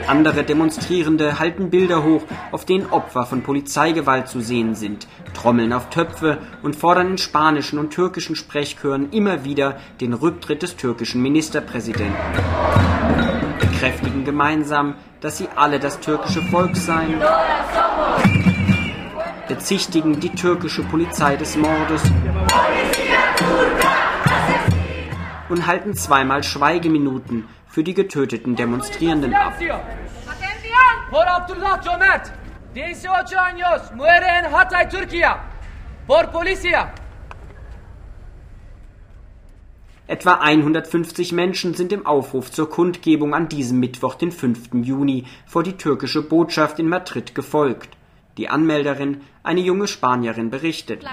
Andere 0.07 0.43
Demonstrierende 0.43 1.37
halten 1.37 1.69
Bilder 1.69 2.03
hoch, 2.03 2.23
auf 2.51 2.65
denen 2.65 2.87
Opfer 2.87 3.27
von 3.27 3.43
Polizeigewalt 3.43 4.27
zu 4.27 4.41
sehen 4.41 4.73
sind, 4.73 5.07
trommeln 5.35 5.71
auf 5.71 5.91
Töpfe 5.91 6.39
und 6.63 6.75
fordern 6.75 7.11
in 7.11 7.17
spanischen 7.19 7.77
und 7.77 7.91
türkischen 7.91 8.35
Sprechchören 8.35 9.11
immer 9.11 9.45
wieder 9.45 9.77
den 10.01 10.13
Rücktritt 10.13 10.63
des 10.63 10.75
türkischen 10.75 11.21
Ministerpräsidenten. 11.21 12.17
Bekräftigen 13.81 14.23
gemeinsam, 14.23 14.93
dass 15.21 15.39
sie 15.39 15.49
alle 15.55 15.79
das 15.79 15.99
türkische 15.99 16.43
Volk 16.43 16.75
seien, 16.75 17.19
bezichtigen 19.47 20.19
die 20.19 20.29
türkische 20.29 20.83
Polizei 20.83 21.35
des 21.35 21.57
Mordes. 21.57 22.03
Und 25.49 25.65
halten 25.65 25.95
zweimal 25.95 26.43
Schweigeminuten 26.43 27.47
für 27.65 27.83
die 27.83 27.95
getöteten 27.95 28.55
Demonstrierenden 28.55 29.33
ab. 29.33 29.55
Por 31.09 31.27
Abdullah 31.27 31.81
Etwa 40.07 40.33
150 40.33 41.31
Menschen 41.31 41.73
sind 41.73 41.91
dem 41.91 42.05
Aufruf 42.05 42.51
zur 42.51 42.69
Kundgebung 42.69 43.33
an 43.33 43.47
diesem 43.47 43.79
Mittwoch, 43.79 44.15
den 44.15 44.31
5. 44.31 44.73
Juni, 44.83 45.25
vor 45.45 45.63
die 45.63 45.77
türkische 45.77 46.21
Botschaft 46.21 46.79
in 46.79 46.89
Madrid 46.89 47.33
gefolgt. 47.35 47.89
Die 48.37 48.49
Anmelderin, 48.49 49.21
eine 49.43 49.61
junge 49.61 49.87
Spanierin, 49.87 50.49
berichtet. 50.49 51.03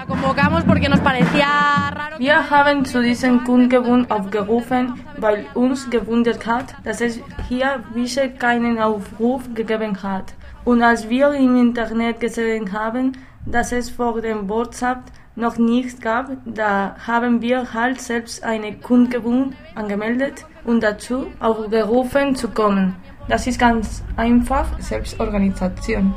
Wir 2.17 2.49
haben 2.49 2.85
zu 2.85 3.01
diesem 3.01 3.43
Kundgebung 3.43 4.09
aufgerufen, 4.09 4.93
weil 5.17 5.45
uns 5.53 5.89
gewundert 5.89 6.45
hat, 6.45 6.75
dass 6.83 7.01
es 7.01 7.19
hier 7.47 7.83
bisher 7.93 8.29
keinen 8.29 8.79
Aufruf 8.79 9.43
gegeben 9.53 10.01
hat. 10.01 10.33
Und 10.65 10.81
als 10.81 11.09
wir 11.09 11.33
im 11.33 11.55
Internet 11.55 12.19
gesehen 12.19 12.71
haben, 12.71 13.13
dass 13.45 13.71
es 13.71 13.89
vor 13.89 14.21
dem 14.21 14.47
Botschaft 14.47 15.03
noch 15.39 15.57
nichts 15.57 15.99
gab, 16.01 16.31
da 16.45 16.95
haben 17.07 17.41
wir 17.41 17.73
halt 17.73 18.01
selbst 18.01 18.43
eine 18.43 18.73
Kundgebung 18.73 19.53
angemeldet 19.75 20.45
und 20.65 20.83
dazu 20.83 21.27
aufgerufen 21.39 22.35
zu 22.35 22.49
kommen. 22.49 22.95
Das 23.27 23.47
ist 23.47 23.59
ganz 23.59 24.03
einfach 24.17 24.67
Selbstorganisation. 24.79 26.13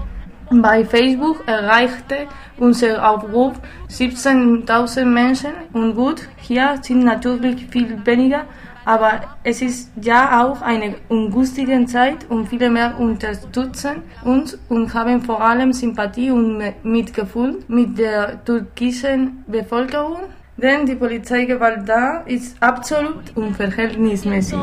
Bei 0.51 0.85
Facebook 0.85 1.47
erreichte 1.47 2.27
unser 2.59 3.09
Aufruf 3.09 3.55
17.000 3.89 5.05
Menschen 5.07 5.53
und 5.73 5.95
gut, 5.95 6.29
hier 6.37 6.79
sind 6.83 7.05
natürlich 7.05 7.67
viel 7.67 8.05
weniger, 8.05 8.45
aber 8.85 9.21
es 9.45 9.63
ist 9.63 9.91
ja 10.01 10.45
auch 10.45 10.63
eine 10.63 10.97
ungünstige 11.09 11.85
Zeit 11.87 12.29
und 12.29 12.49
viele 12.49 12.71
mehr 12.71 12.99
unterstützen 12.99 14.03
uns 14.25 14.59
und 14.69 14.93
haben 14.95 15.23
vor 15.23 15.41
allem 15.41 15.73
Sympathie 15.73 16.31
und 16.31 16.63
Mitgefühl 16.83 17.59
mit 17.69 17.99
der 17.99 18.45
türkischen 18.45 19.45
Bevölkerung. 19.47 20.19
Denn 20.57 20.87
die 20.87 20.95
Polizeigewalt 20.95 21.89
da 21.89 22.23
ist 22.27 22.57
absolut 22.63 23.35
unverhältnismäßig. 23.35 24.59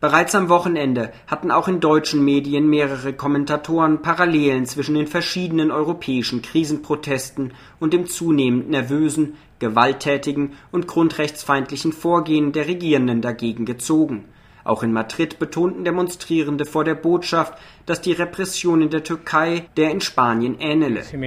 Bereits 0.00 0.34
am 0.34 0.48
Wochenende 0.48 1.12
hatten 1.26 1.50
auch 1.50 1.68
in 1.68 1.78
deutschen 1.78 2.24
Medien 2.24 2.66
mehrere 2.70 3.12
Kommentatoren 3.12 4.00
Parallelen 4.00 4.64
zwischen 4.64 4.94
den 4.94 5.06
verschiedenen 5.06 5.70
europäischen 5.70 6.40
Krisenprotesten 6.40 7.52
und 7.78 7.92
dem 7.92 8.06
zunehmend 8.06 8.70
nervösen, 8.70 9.36
gewalttätigen 9.58 10.54
und 10.72 10.86
grundrechtsfeindlichen 10.86 11.92
Vorgehen 11.92 12.52
der 12.52 12.66
Regierenden 12.66 13.20
dagegen 13.20 13.66
gezogen. 13.66 14.24
Auch 14.64 14.82
in 14.82 14.92
Madrid 14.92 15.38
betonten 15.38 15.84
Demonstrierende 15.84 16.64
vor 16.64 16.84
der 16.84 16.94
Botschaft, 16.94 17.58
dass 17.90 18.00
die 18.00 18.12
Repression 18.12 18.82
in 18.82 18.90
der 18.90 19.02
Türkei 19.02 19.64
der 19.76 19.90
in 19.90 20.00
Spanien 20.00 20.60
ähnele. 20.60 21.02
Hier 21.02 21.20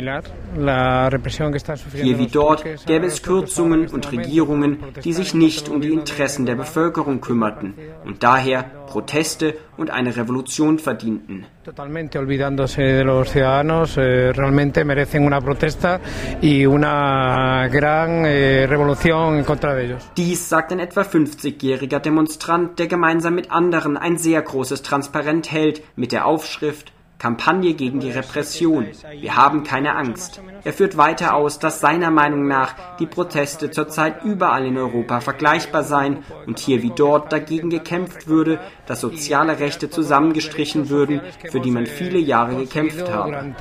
wie 2.20 2.28
dort 2.28 2.64
gäbe 2.86 3.06
es 3.06 3.22
Kürzungen 3.22 3.90
und 3.90 4.10
Regierungen, 4.12 4.78
die 5.04 5.12
sich 5.12 5.34
nicht 5.34 5.68
um 5.68 5.82
die 5.82 5.92
Interessen 5.92 6.46
der 6.46 6.56
Bevölkerung 6.56 7.20
kümmerten 7.20 7.74
und 8.06 8.24
daher 8.24 8.64
Proteste 8.94 9.56
und 9.76 9.90
eine 9.90 10.16
Revolution 10.16 10.78
verdienten. 10.78 11.46
Totalmente 11.64 12.20
olvidándose 12.20 12.82
de 12.82 13.04
los 13.04 13.32
ciudadanos, 13.32 13.98
eh, 13.98 14.32
realmente 14.32 14.86
merecen 14.86 15.26
una 15.26 15.42
protesta 15.42 16.00
y 16.42 16.66
una 16.66 17.68
gran 17.70 18.26
eh, 18.26 18.68
revolución 18.68 19.38
en 19.38 19.46
contra 19.46 19.74
de 19.74 19.86
ellos. 19.86 20.04
Dies 20.16 20.48
sagt 20.48 20.74
ein 20.74 20.80
etwa 20.80 21.02
50-jähriger 21.02 22.00
Demonstrant, 22.00 22.78
der 22.78 22.88
gemeinsam 22.88 23.34
mit 23.34 23.50
anderen 23.50 23.98
ein 23.98 24.18
sehr 24.18 24.42
großes 24.42 24.84
Transparent 24.84 25.52
hält 25.52 25.82
mit 25.96 26.12
der 26.12 26.26
Aufschrift 26.54 26.92
Kampagne 27.24 27.74
gegen 27.74 28.02
die 28.02 28.12
Repression. 28.12 28.86
Wir 29.22 29.38
haben 29.38 29.64
keine 29.64 29.96
Angst. 29.96 30.42
Er 30.66 30.74
führt 30.74 30.98
weiter 30.98 31.36
aus, 31.36 31.58
dass 31.58 31.80
seiner 31.80 32.12
Meinung 32.12 32.50
nach 32.50 32.98
die 32.98 33.06
Proteste 33.06 33.72
zurzeit 33.72 34.26
überall 34.26 34.66
in 34.66 34.78
Europa 34.78 35.22
vergleichbar 35.22 35.84
seien 35.86 36.26
und 36.46 36.60
hier 36.60 36.84
wie 36.84 36.92
dort 36.94 37.32
dagegen 37.32 37.70
gekämpft 37.70 38.28
würde, 38.28 38.60
dass 38.88 39.00
soziale 39.00 39.60
Rechte 39.60 39.90
zusammengestrichen 39.90 40.90
würden, 40.90 41.22
für 41.50 41.62
die 41.62 41.72
man 41.72 41.86
viele 41.86 42.20
Jahre 42.20 42.58
gekämpft 42.58 43.10
habe. 43.10 43.54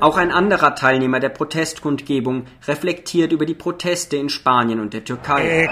Auch 0.00 0.16
ein 0.16 0.30
anderer 0.30 0.74
Teilnehmer 0.74 1.20
der 1.20 1.28
Protestkundgebung 1.28 2.46
reflektiert 2.66 3.30
über 3.30 3.44
die 3.44 3.54
Proteste 3.54 4.16
in 4.16 4.30
Spanien 4.30 4.80
und 4.80 4.94
der 4.94 5.04
Türkei. 5.04 5.68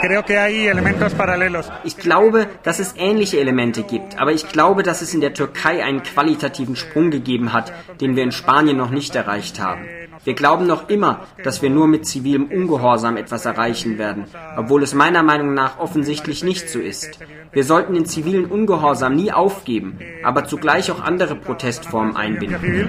Ich 1.85 1.97
glaube, 1.97 2.47
dass 2.63 2.79
es 2.81 2.95
ähnliche 2.99 3.41
Elemente 3.41 3.83
gibt, 3.83 4.21
aber 4.21 4.33
ich 4.33 4.47
glaube, 4.51 4.83
dass 4.83 5.01
es 5.01 5.15
in 5.15 5.23
der 5.23 5.33
Türkei 5.33 5.83
einen 5.83 6.03
qualitativen 6.03 6.34
Sprung 6.77 7.11
gegeben 7.11 7.53
hat, 7.53 7.73
den 8.01 8.17
wir 8.17 8.23
in 8.23 8.33
Spanien 8.33 8.77
noch 8.77 8.91
nicht 8.91 9.15
erreicht 9.15 9.61
haben. 9.61 9.87
Wir 10.25 10.35
glauben 10.35 10.67
noch 10.67 10.89
immer, 10.89 11.21
dass 11.43 11.61
wir 11.61 11.71
nur 11.71 11.87
mit 11.87 12.07
zivilem 12.07 12.47
Ungehorsam 12.47 13.17
etwas 13.17 13.45
erreichen 13.45 13.99
werden, 13.99 14.25
obwohl 14.57 14.83
es 14.83 14.95
meiner 14.95 15.23
Meinung 15.23 15.55
nach 15.55 15.79
offensichtlich 15.79 16.45
nicht 16.45 16.69
so 16.71 16.79
ist. 16.79 17.19
Wir 17.53 17.65
sollten 17.65 17.95
den 17.95 18.07
zivilen 18.07 18.47
Ungehorsam 18.47 19.15
nie 19.15 19.33
aufgeben, 19.33 19.99
aber 20.23 20.45
zugleich 20.45 20.91
auch 20.91 21.03
andere 21.03 21.35
Protestformen 21.37 22.17
einbinden. 22.17 22.89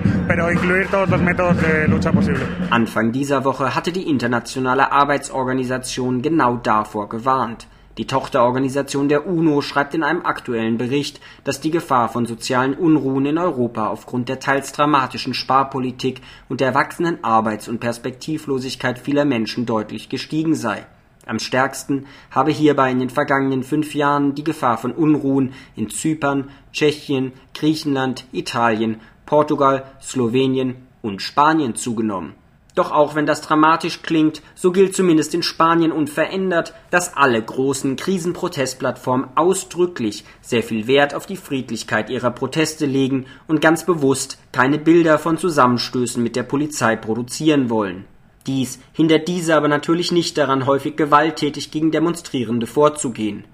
Anfang 2.70 3.12
dieser 3.12 3.44
Woche 3.44 3.76
hatte 3.76 3.92
die 3.92 4.10
Internationale 4.10 4.92
Arbeitsorganisation 4.92 6.22
genau 6.22 6.56
davor 6.56 7.10
gewarnt. 7.10 7.68
Die 7.98 8.08
Tochterorganisation 8.08 9.08
der 9.08 9.26
UNO 9.26 9.62
schreibt 9.62 9.94
in 9.94 10.04
einem 10.04 10.26
aktuellen 10.26 10.78
Bericht, 10.78 11.22
dass 11.46 11.62
die 11.62 11.72
Gefahr 11.72 12.10
von 12.10 12.26
sozialen 12.26 12.74
Unruhen 12.74 13.26
in 13.26 13.38
Europa 13.38 13.88
aufgrund 13.88 14.28
der 14.28 14.42
teils 14.42 14.74
dramatischen 14.74 15.34
Sparpolitik 15.34 16.22
und 16.50 16.60
der 16.60 16.74
wachsenden 16.74 17.24
Arbeits- 17.24 17.70
und 17.70 17.80
Perspektivlosigkeit 17.80 19.00
vieler 19.00 19.24
Menschen 19.24 19.66
deutlich 19.66 20.10
gestiegen 20.10 20.56
sei. 20.56 20.86
Am 21.26 21.40
stärksten 21.40 22.06
habe 22.32 22.52
hierbei 22.52 22.92
in 22.92 23.00
den 23.00 23.10
vergangenen 23.10 23.64
fünf 23.64 23.96
Jahren 23.96 24.36
die 24.36 24.44
Gefahr 24.44 24.78
von 24.78 24.92
Unruhen 24.92 25.54
in 25.76 25.90
Zypern, 25.90 26.50
Tschechien, 26.74 27.32
Griechenland, 27.54 28.26
Italien, 28.34 29.00
Portugal, 29.26 29.86
Slowenien 30.02 30.76
und 31.02 31.22
Spanien 31.22 31.76
zugenommen 31.76 32.34
doch 32.76 32.92
auch 32.92 33.16
wenn 33.16 33.26
das 33.26 33.42
dramatisch 33.42 34.02
klingt, 34.02 34.42
so 34.54 34.72
gilt 34.72 34.96
zumindest 34.96 35.34
in 35.34 35.44
Spanien 35.44 35.92
unverändert, 35.92 36.74
dass 36.92 37.16
alle 37.16 37.42
großen 37.42 37.96
Krisenprotestplattformen 37.96 39.30
ausdrücklich 39.36 40.26
sehr 40.42 40.62
viel 40.62 40.86
Wert 40.86 41.16
auf 41.16 41.26
die 41.26 41.38
Friedlichkeit 41.38 42.10
ihrer 42.10 42.32
Proteste 42.32 42.86
legen 42.86 43.26
und 43.48 43.62
ganz 43.62 43.86
bewusst 43.86 44.38
keine 44.52 44.78
Bilder 44.78 45.18
von 45.18 45.38
Zusammenstößen 45.38 46.22
mit 46.22 46.36
der 46.36 46.44
Polizei 46.44 46.96
produzieren 46.96 47.70
wollen. 47.70 48.06
Dies 48.46 48.80
hindert 48.94 49.28
diese 49.28 49.56
aber 49.56 49.70
natürlich 49.70 50.12
nicht 50.12 50.38
daran, 50.38 50.68
häufig 50.68 50.96
gewalttätig 50.96 51.72
gegen 51.72 51.92
Demonstrierende 51.92 52.68
vorzugehen 52.68 53.46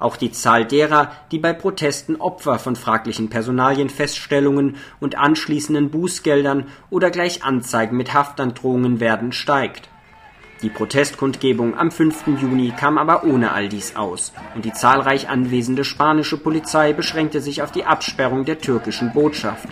auch 0.00 0.16
die 0.16 0.32
Zahl 0.32 0.64
derer, 0.64 1.12
die 1.30 1.38
bei 1.38 1.52
Protesten 1.52 2.16
Opfer 2.16 2.58
von 2.58 2.74
fraglichen 2.74 3.30
Personalienfeststellungen 3.30 4.76
und 4.98 5.16
anschließenden 5.16 5.90
Bußgeldern 5.90 6.66
oder 6.90 7.10
gleich 7.10 7.44
Anzeigen 7.44 7.96
mit 7.96 8.12
Haftandrohungen 8.12 8.98
werden, 8.98 9.32
steigt. 9.32 9.88
Die 10.62 10.68
Protestkundgebung 10.68 11.78
am 11.78 11.90
5. 11.90 12.26
Juni 12.40 12.72
kam 12.78 12.98
aber 12.98 13.24
ohne 13.24 13.52
all 13.52 13.68
dies 13.68 13.96
aus, 13.96 14.32
und 14.54 14.64
die 14.64 14.72
zahlreich 14.72 15.28
anwesende 15.28 15.84
spanische 15.84 16.36
Polizei 16.36 16.92
beschränkte 16.92 17.40
sich 17.40 17.62
auf 17.62 17.72
die 17.72 17.84
Absperrung 17.84 18.44
der 18.44 18.58
türkischen 18.58 19.12
Botschaft. 19.12 19.68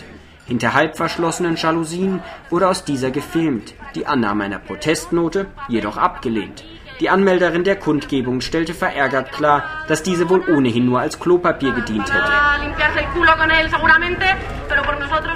Hinter 0.47 0.73
halb 0.73 0.97
verschlossenen 0.97 1.57
Jalousien 1.57 2.23
wurde 2.49 2.69
aus 2.69 2.85
dieser 2.85 3.11
gefilmt, 3.11 3.75
die 3.95 4.07
Annahme 4.07 4.45
einer 4.45 4.59
Protestnote 4.59 5.47
jedoch 5.69 5.99
abgelehnt. 5.99 6.65
Die 7.01 7.11
Anmelderin 7.11 7.63
der 7.63 7.77
Kundgebung 7.77 8.41
stellte 8.41 8.75
verärgert 8.75 9.31
klar, 9.31 9.65
dass 9.87 10.03
diese 10.03 10.29
wohl 10.29 10.43
ohnehin 10.49 10.87
nur 10.87 10.99
als 10.99 11.21
Klopapier 11.21 11.73
gedient 11.73 12.13
hätte. 12.13 12.33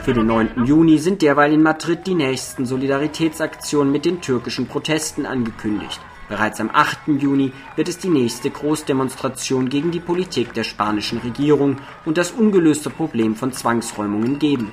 Für 0.02 0.12
den 0.12 0.26
9. 0.26 0.64
Juni 0.64 0.98
sind 0.98 1.22
derweil 1.22 1.52
in 1.52 1.62
Madrid 1.62 2.06
die 2.06 2.14
nächsten 2.14 2.66
Solidaritätsaktionen 2.66 3.92
mit 3.92 4.04
den 4.04 4.20
türkischen 4.20 4.66
Protesten 4.66 5.24
angekündigt. 5.24 6.00
Bereits 6.28 6.60
am 6.60 6.70
8. 6.72 7.08
Juni 7.18 7.52
wird 7.76 7.88
es 7.88 7.98
die 7.98 8.08
nächste 8.08 8.50
Großdemonstration 8.50 9.68
gegen 9.68 9.90
die 9.90 10.00
Politik 10.00 10.54
der 10.54 10.64
spanischen 10.64 11.18
Regierung 11.18 11.76
und 12.04 12.16
das 12.16 12.32
ungelöste 12.32 12.90
Problem 12.90 13.36
von 13.36 13.52
Zwangsräumungen 13.52 14.38
geben. 14.38 14.72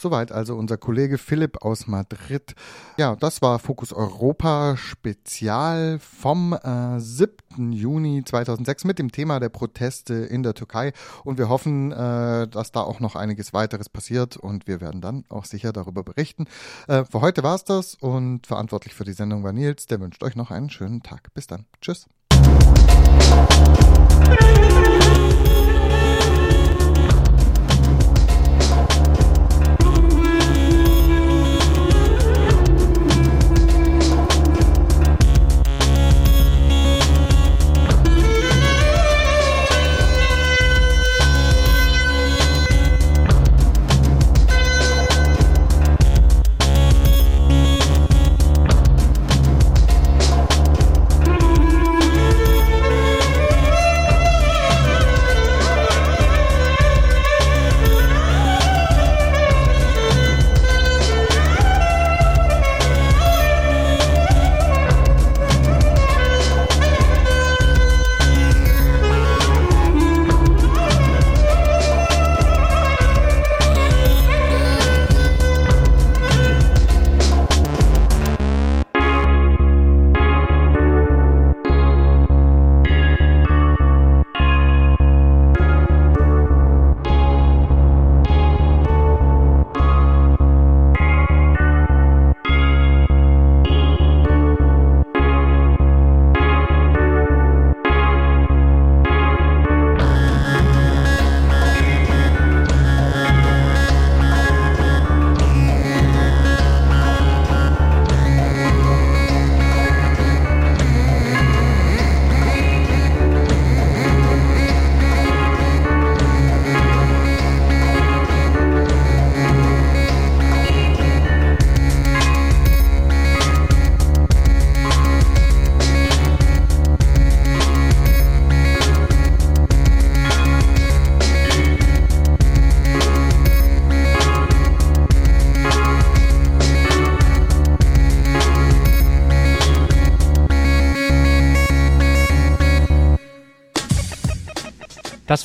Soweit 0.00 0.30
also 0.30 0.54
unser 0.54 0.76
Kollege 0.76 1.18
Philipp 1.18 1.64
aus 1.64 1.88
Madrid. 1.88 2.54
Ja, 2.98 3.16
das 3.16 3.42
war 3.42 3.58
Fokus 3.58 3.92
Europa 3.92 4.76
Spezial 4.76 5.98
vom 5.98 6.52
äh, 6.52 7.00
7. 7.00 7.72
Juni 7.72 8.22
2006 8.24 8.84
mit 8.84 9.00
dem 9.00 9.10
Thema 9.10 9.40
der 9.40 9.48
Proteste 9.48 10.14
in 10.14 10.44
der 10.44 10.54
Türkei. 10.54 10.92
Und 11.24 11.36
wir 11.36 11.48
hoffen, 11.48 11.90
äh, 11.90 12.46
dass 12.46 12.70
da 12.70 12.82
auch 12.82 13.00
noch 13.00 13.16
einiges 13.16 13.52
weiteres 13.52 13.88
passiert 13.88 14.36
und 14.36 14.68
wir 14.68 14.80
werden 14.80 15.00
dann 15.00 15.24
auch 15.30 15.44
sicher 15.44 15.72
darüber 15.72 16.04
berichten. 16.04 16.44
Äh, 16.86 17.04
für 17.04 17.20
heute 17.20 17.42
war 17.42 17.56
es 17.56 17.64
das 17.64 17.96
und 17.96 18.46
verantwortlich 18.46 18.94
für 18.94 19.04
die 19.04 19.14
Sendung 19.14 19.42
war 19.42 19.52
Nils. 19.52 19.86
Der 19.86 19.98
wünscht 19.98 20.22
euch 20.22 20.36
noch 20.36 20.52
einen 20.52 20.70
schönen 20.70 21.02
Tag. 21.02 21.34
Bis 21.34 21.48
dann. 21.48 21.64
Tschüss. 21.80 22.06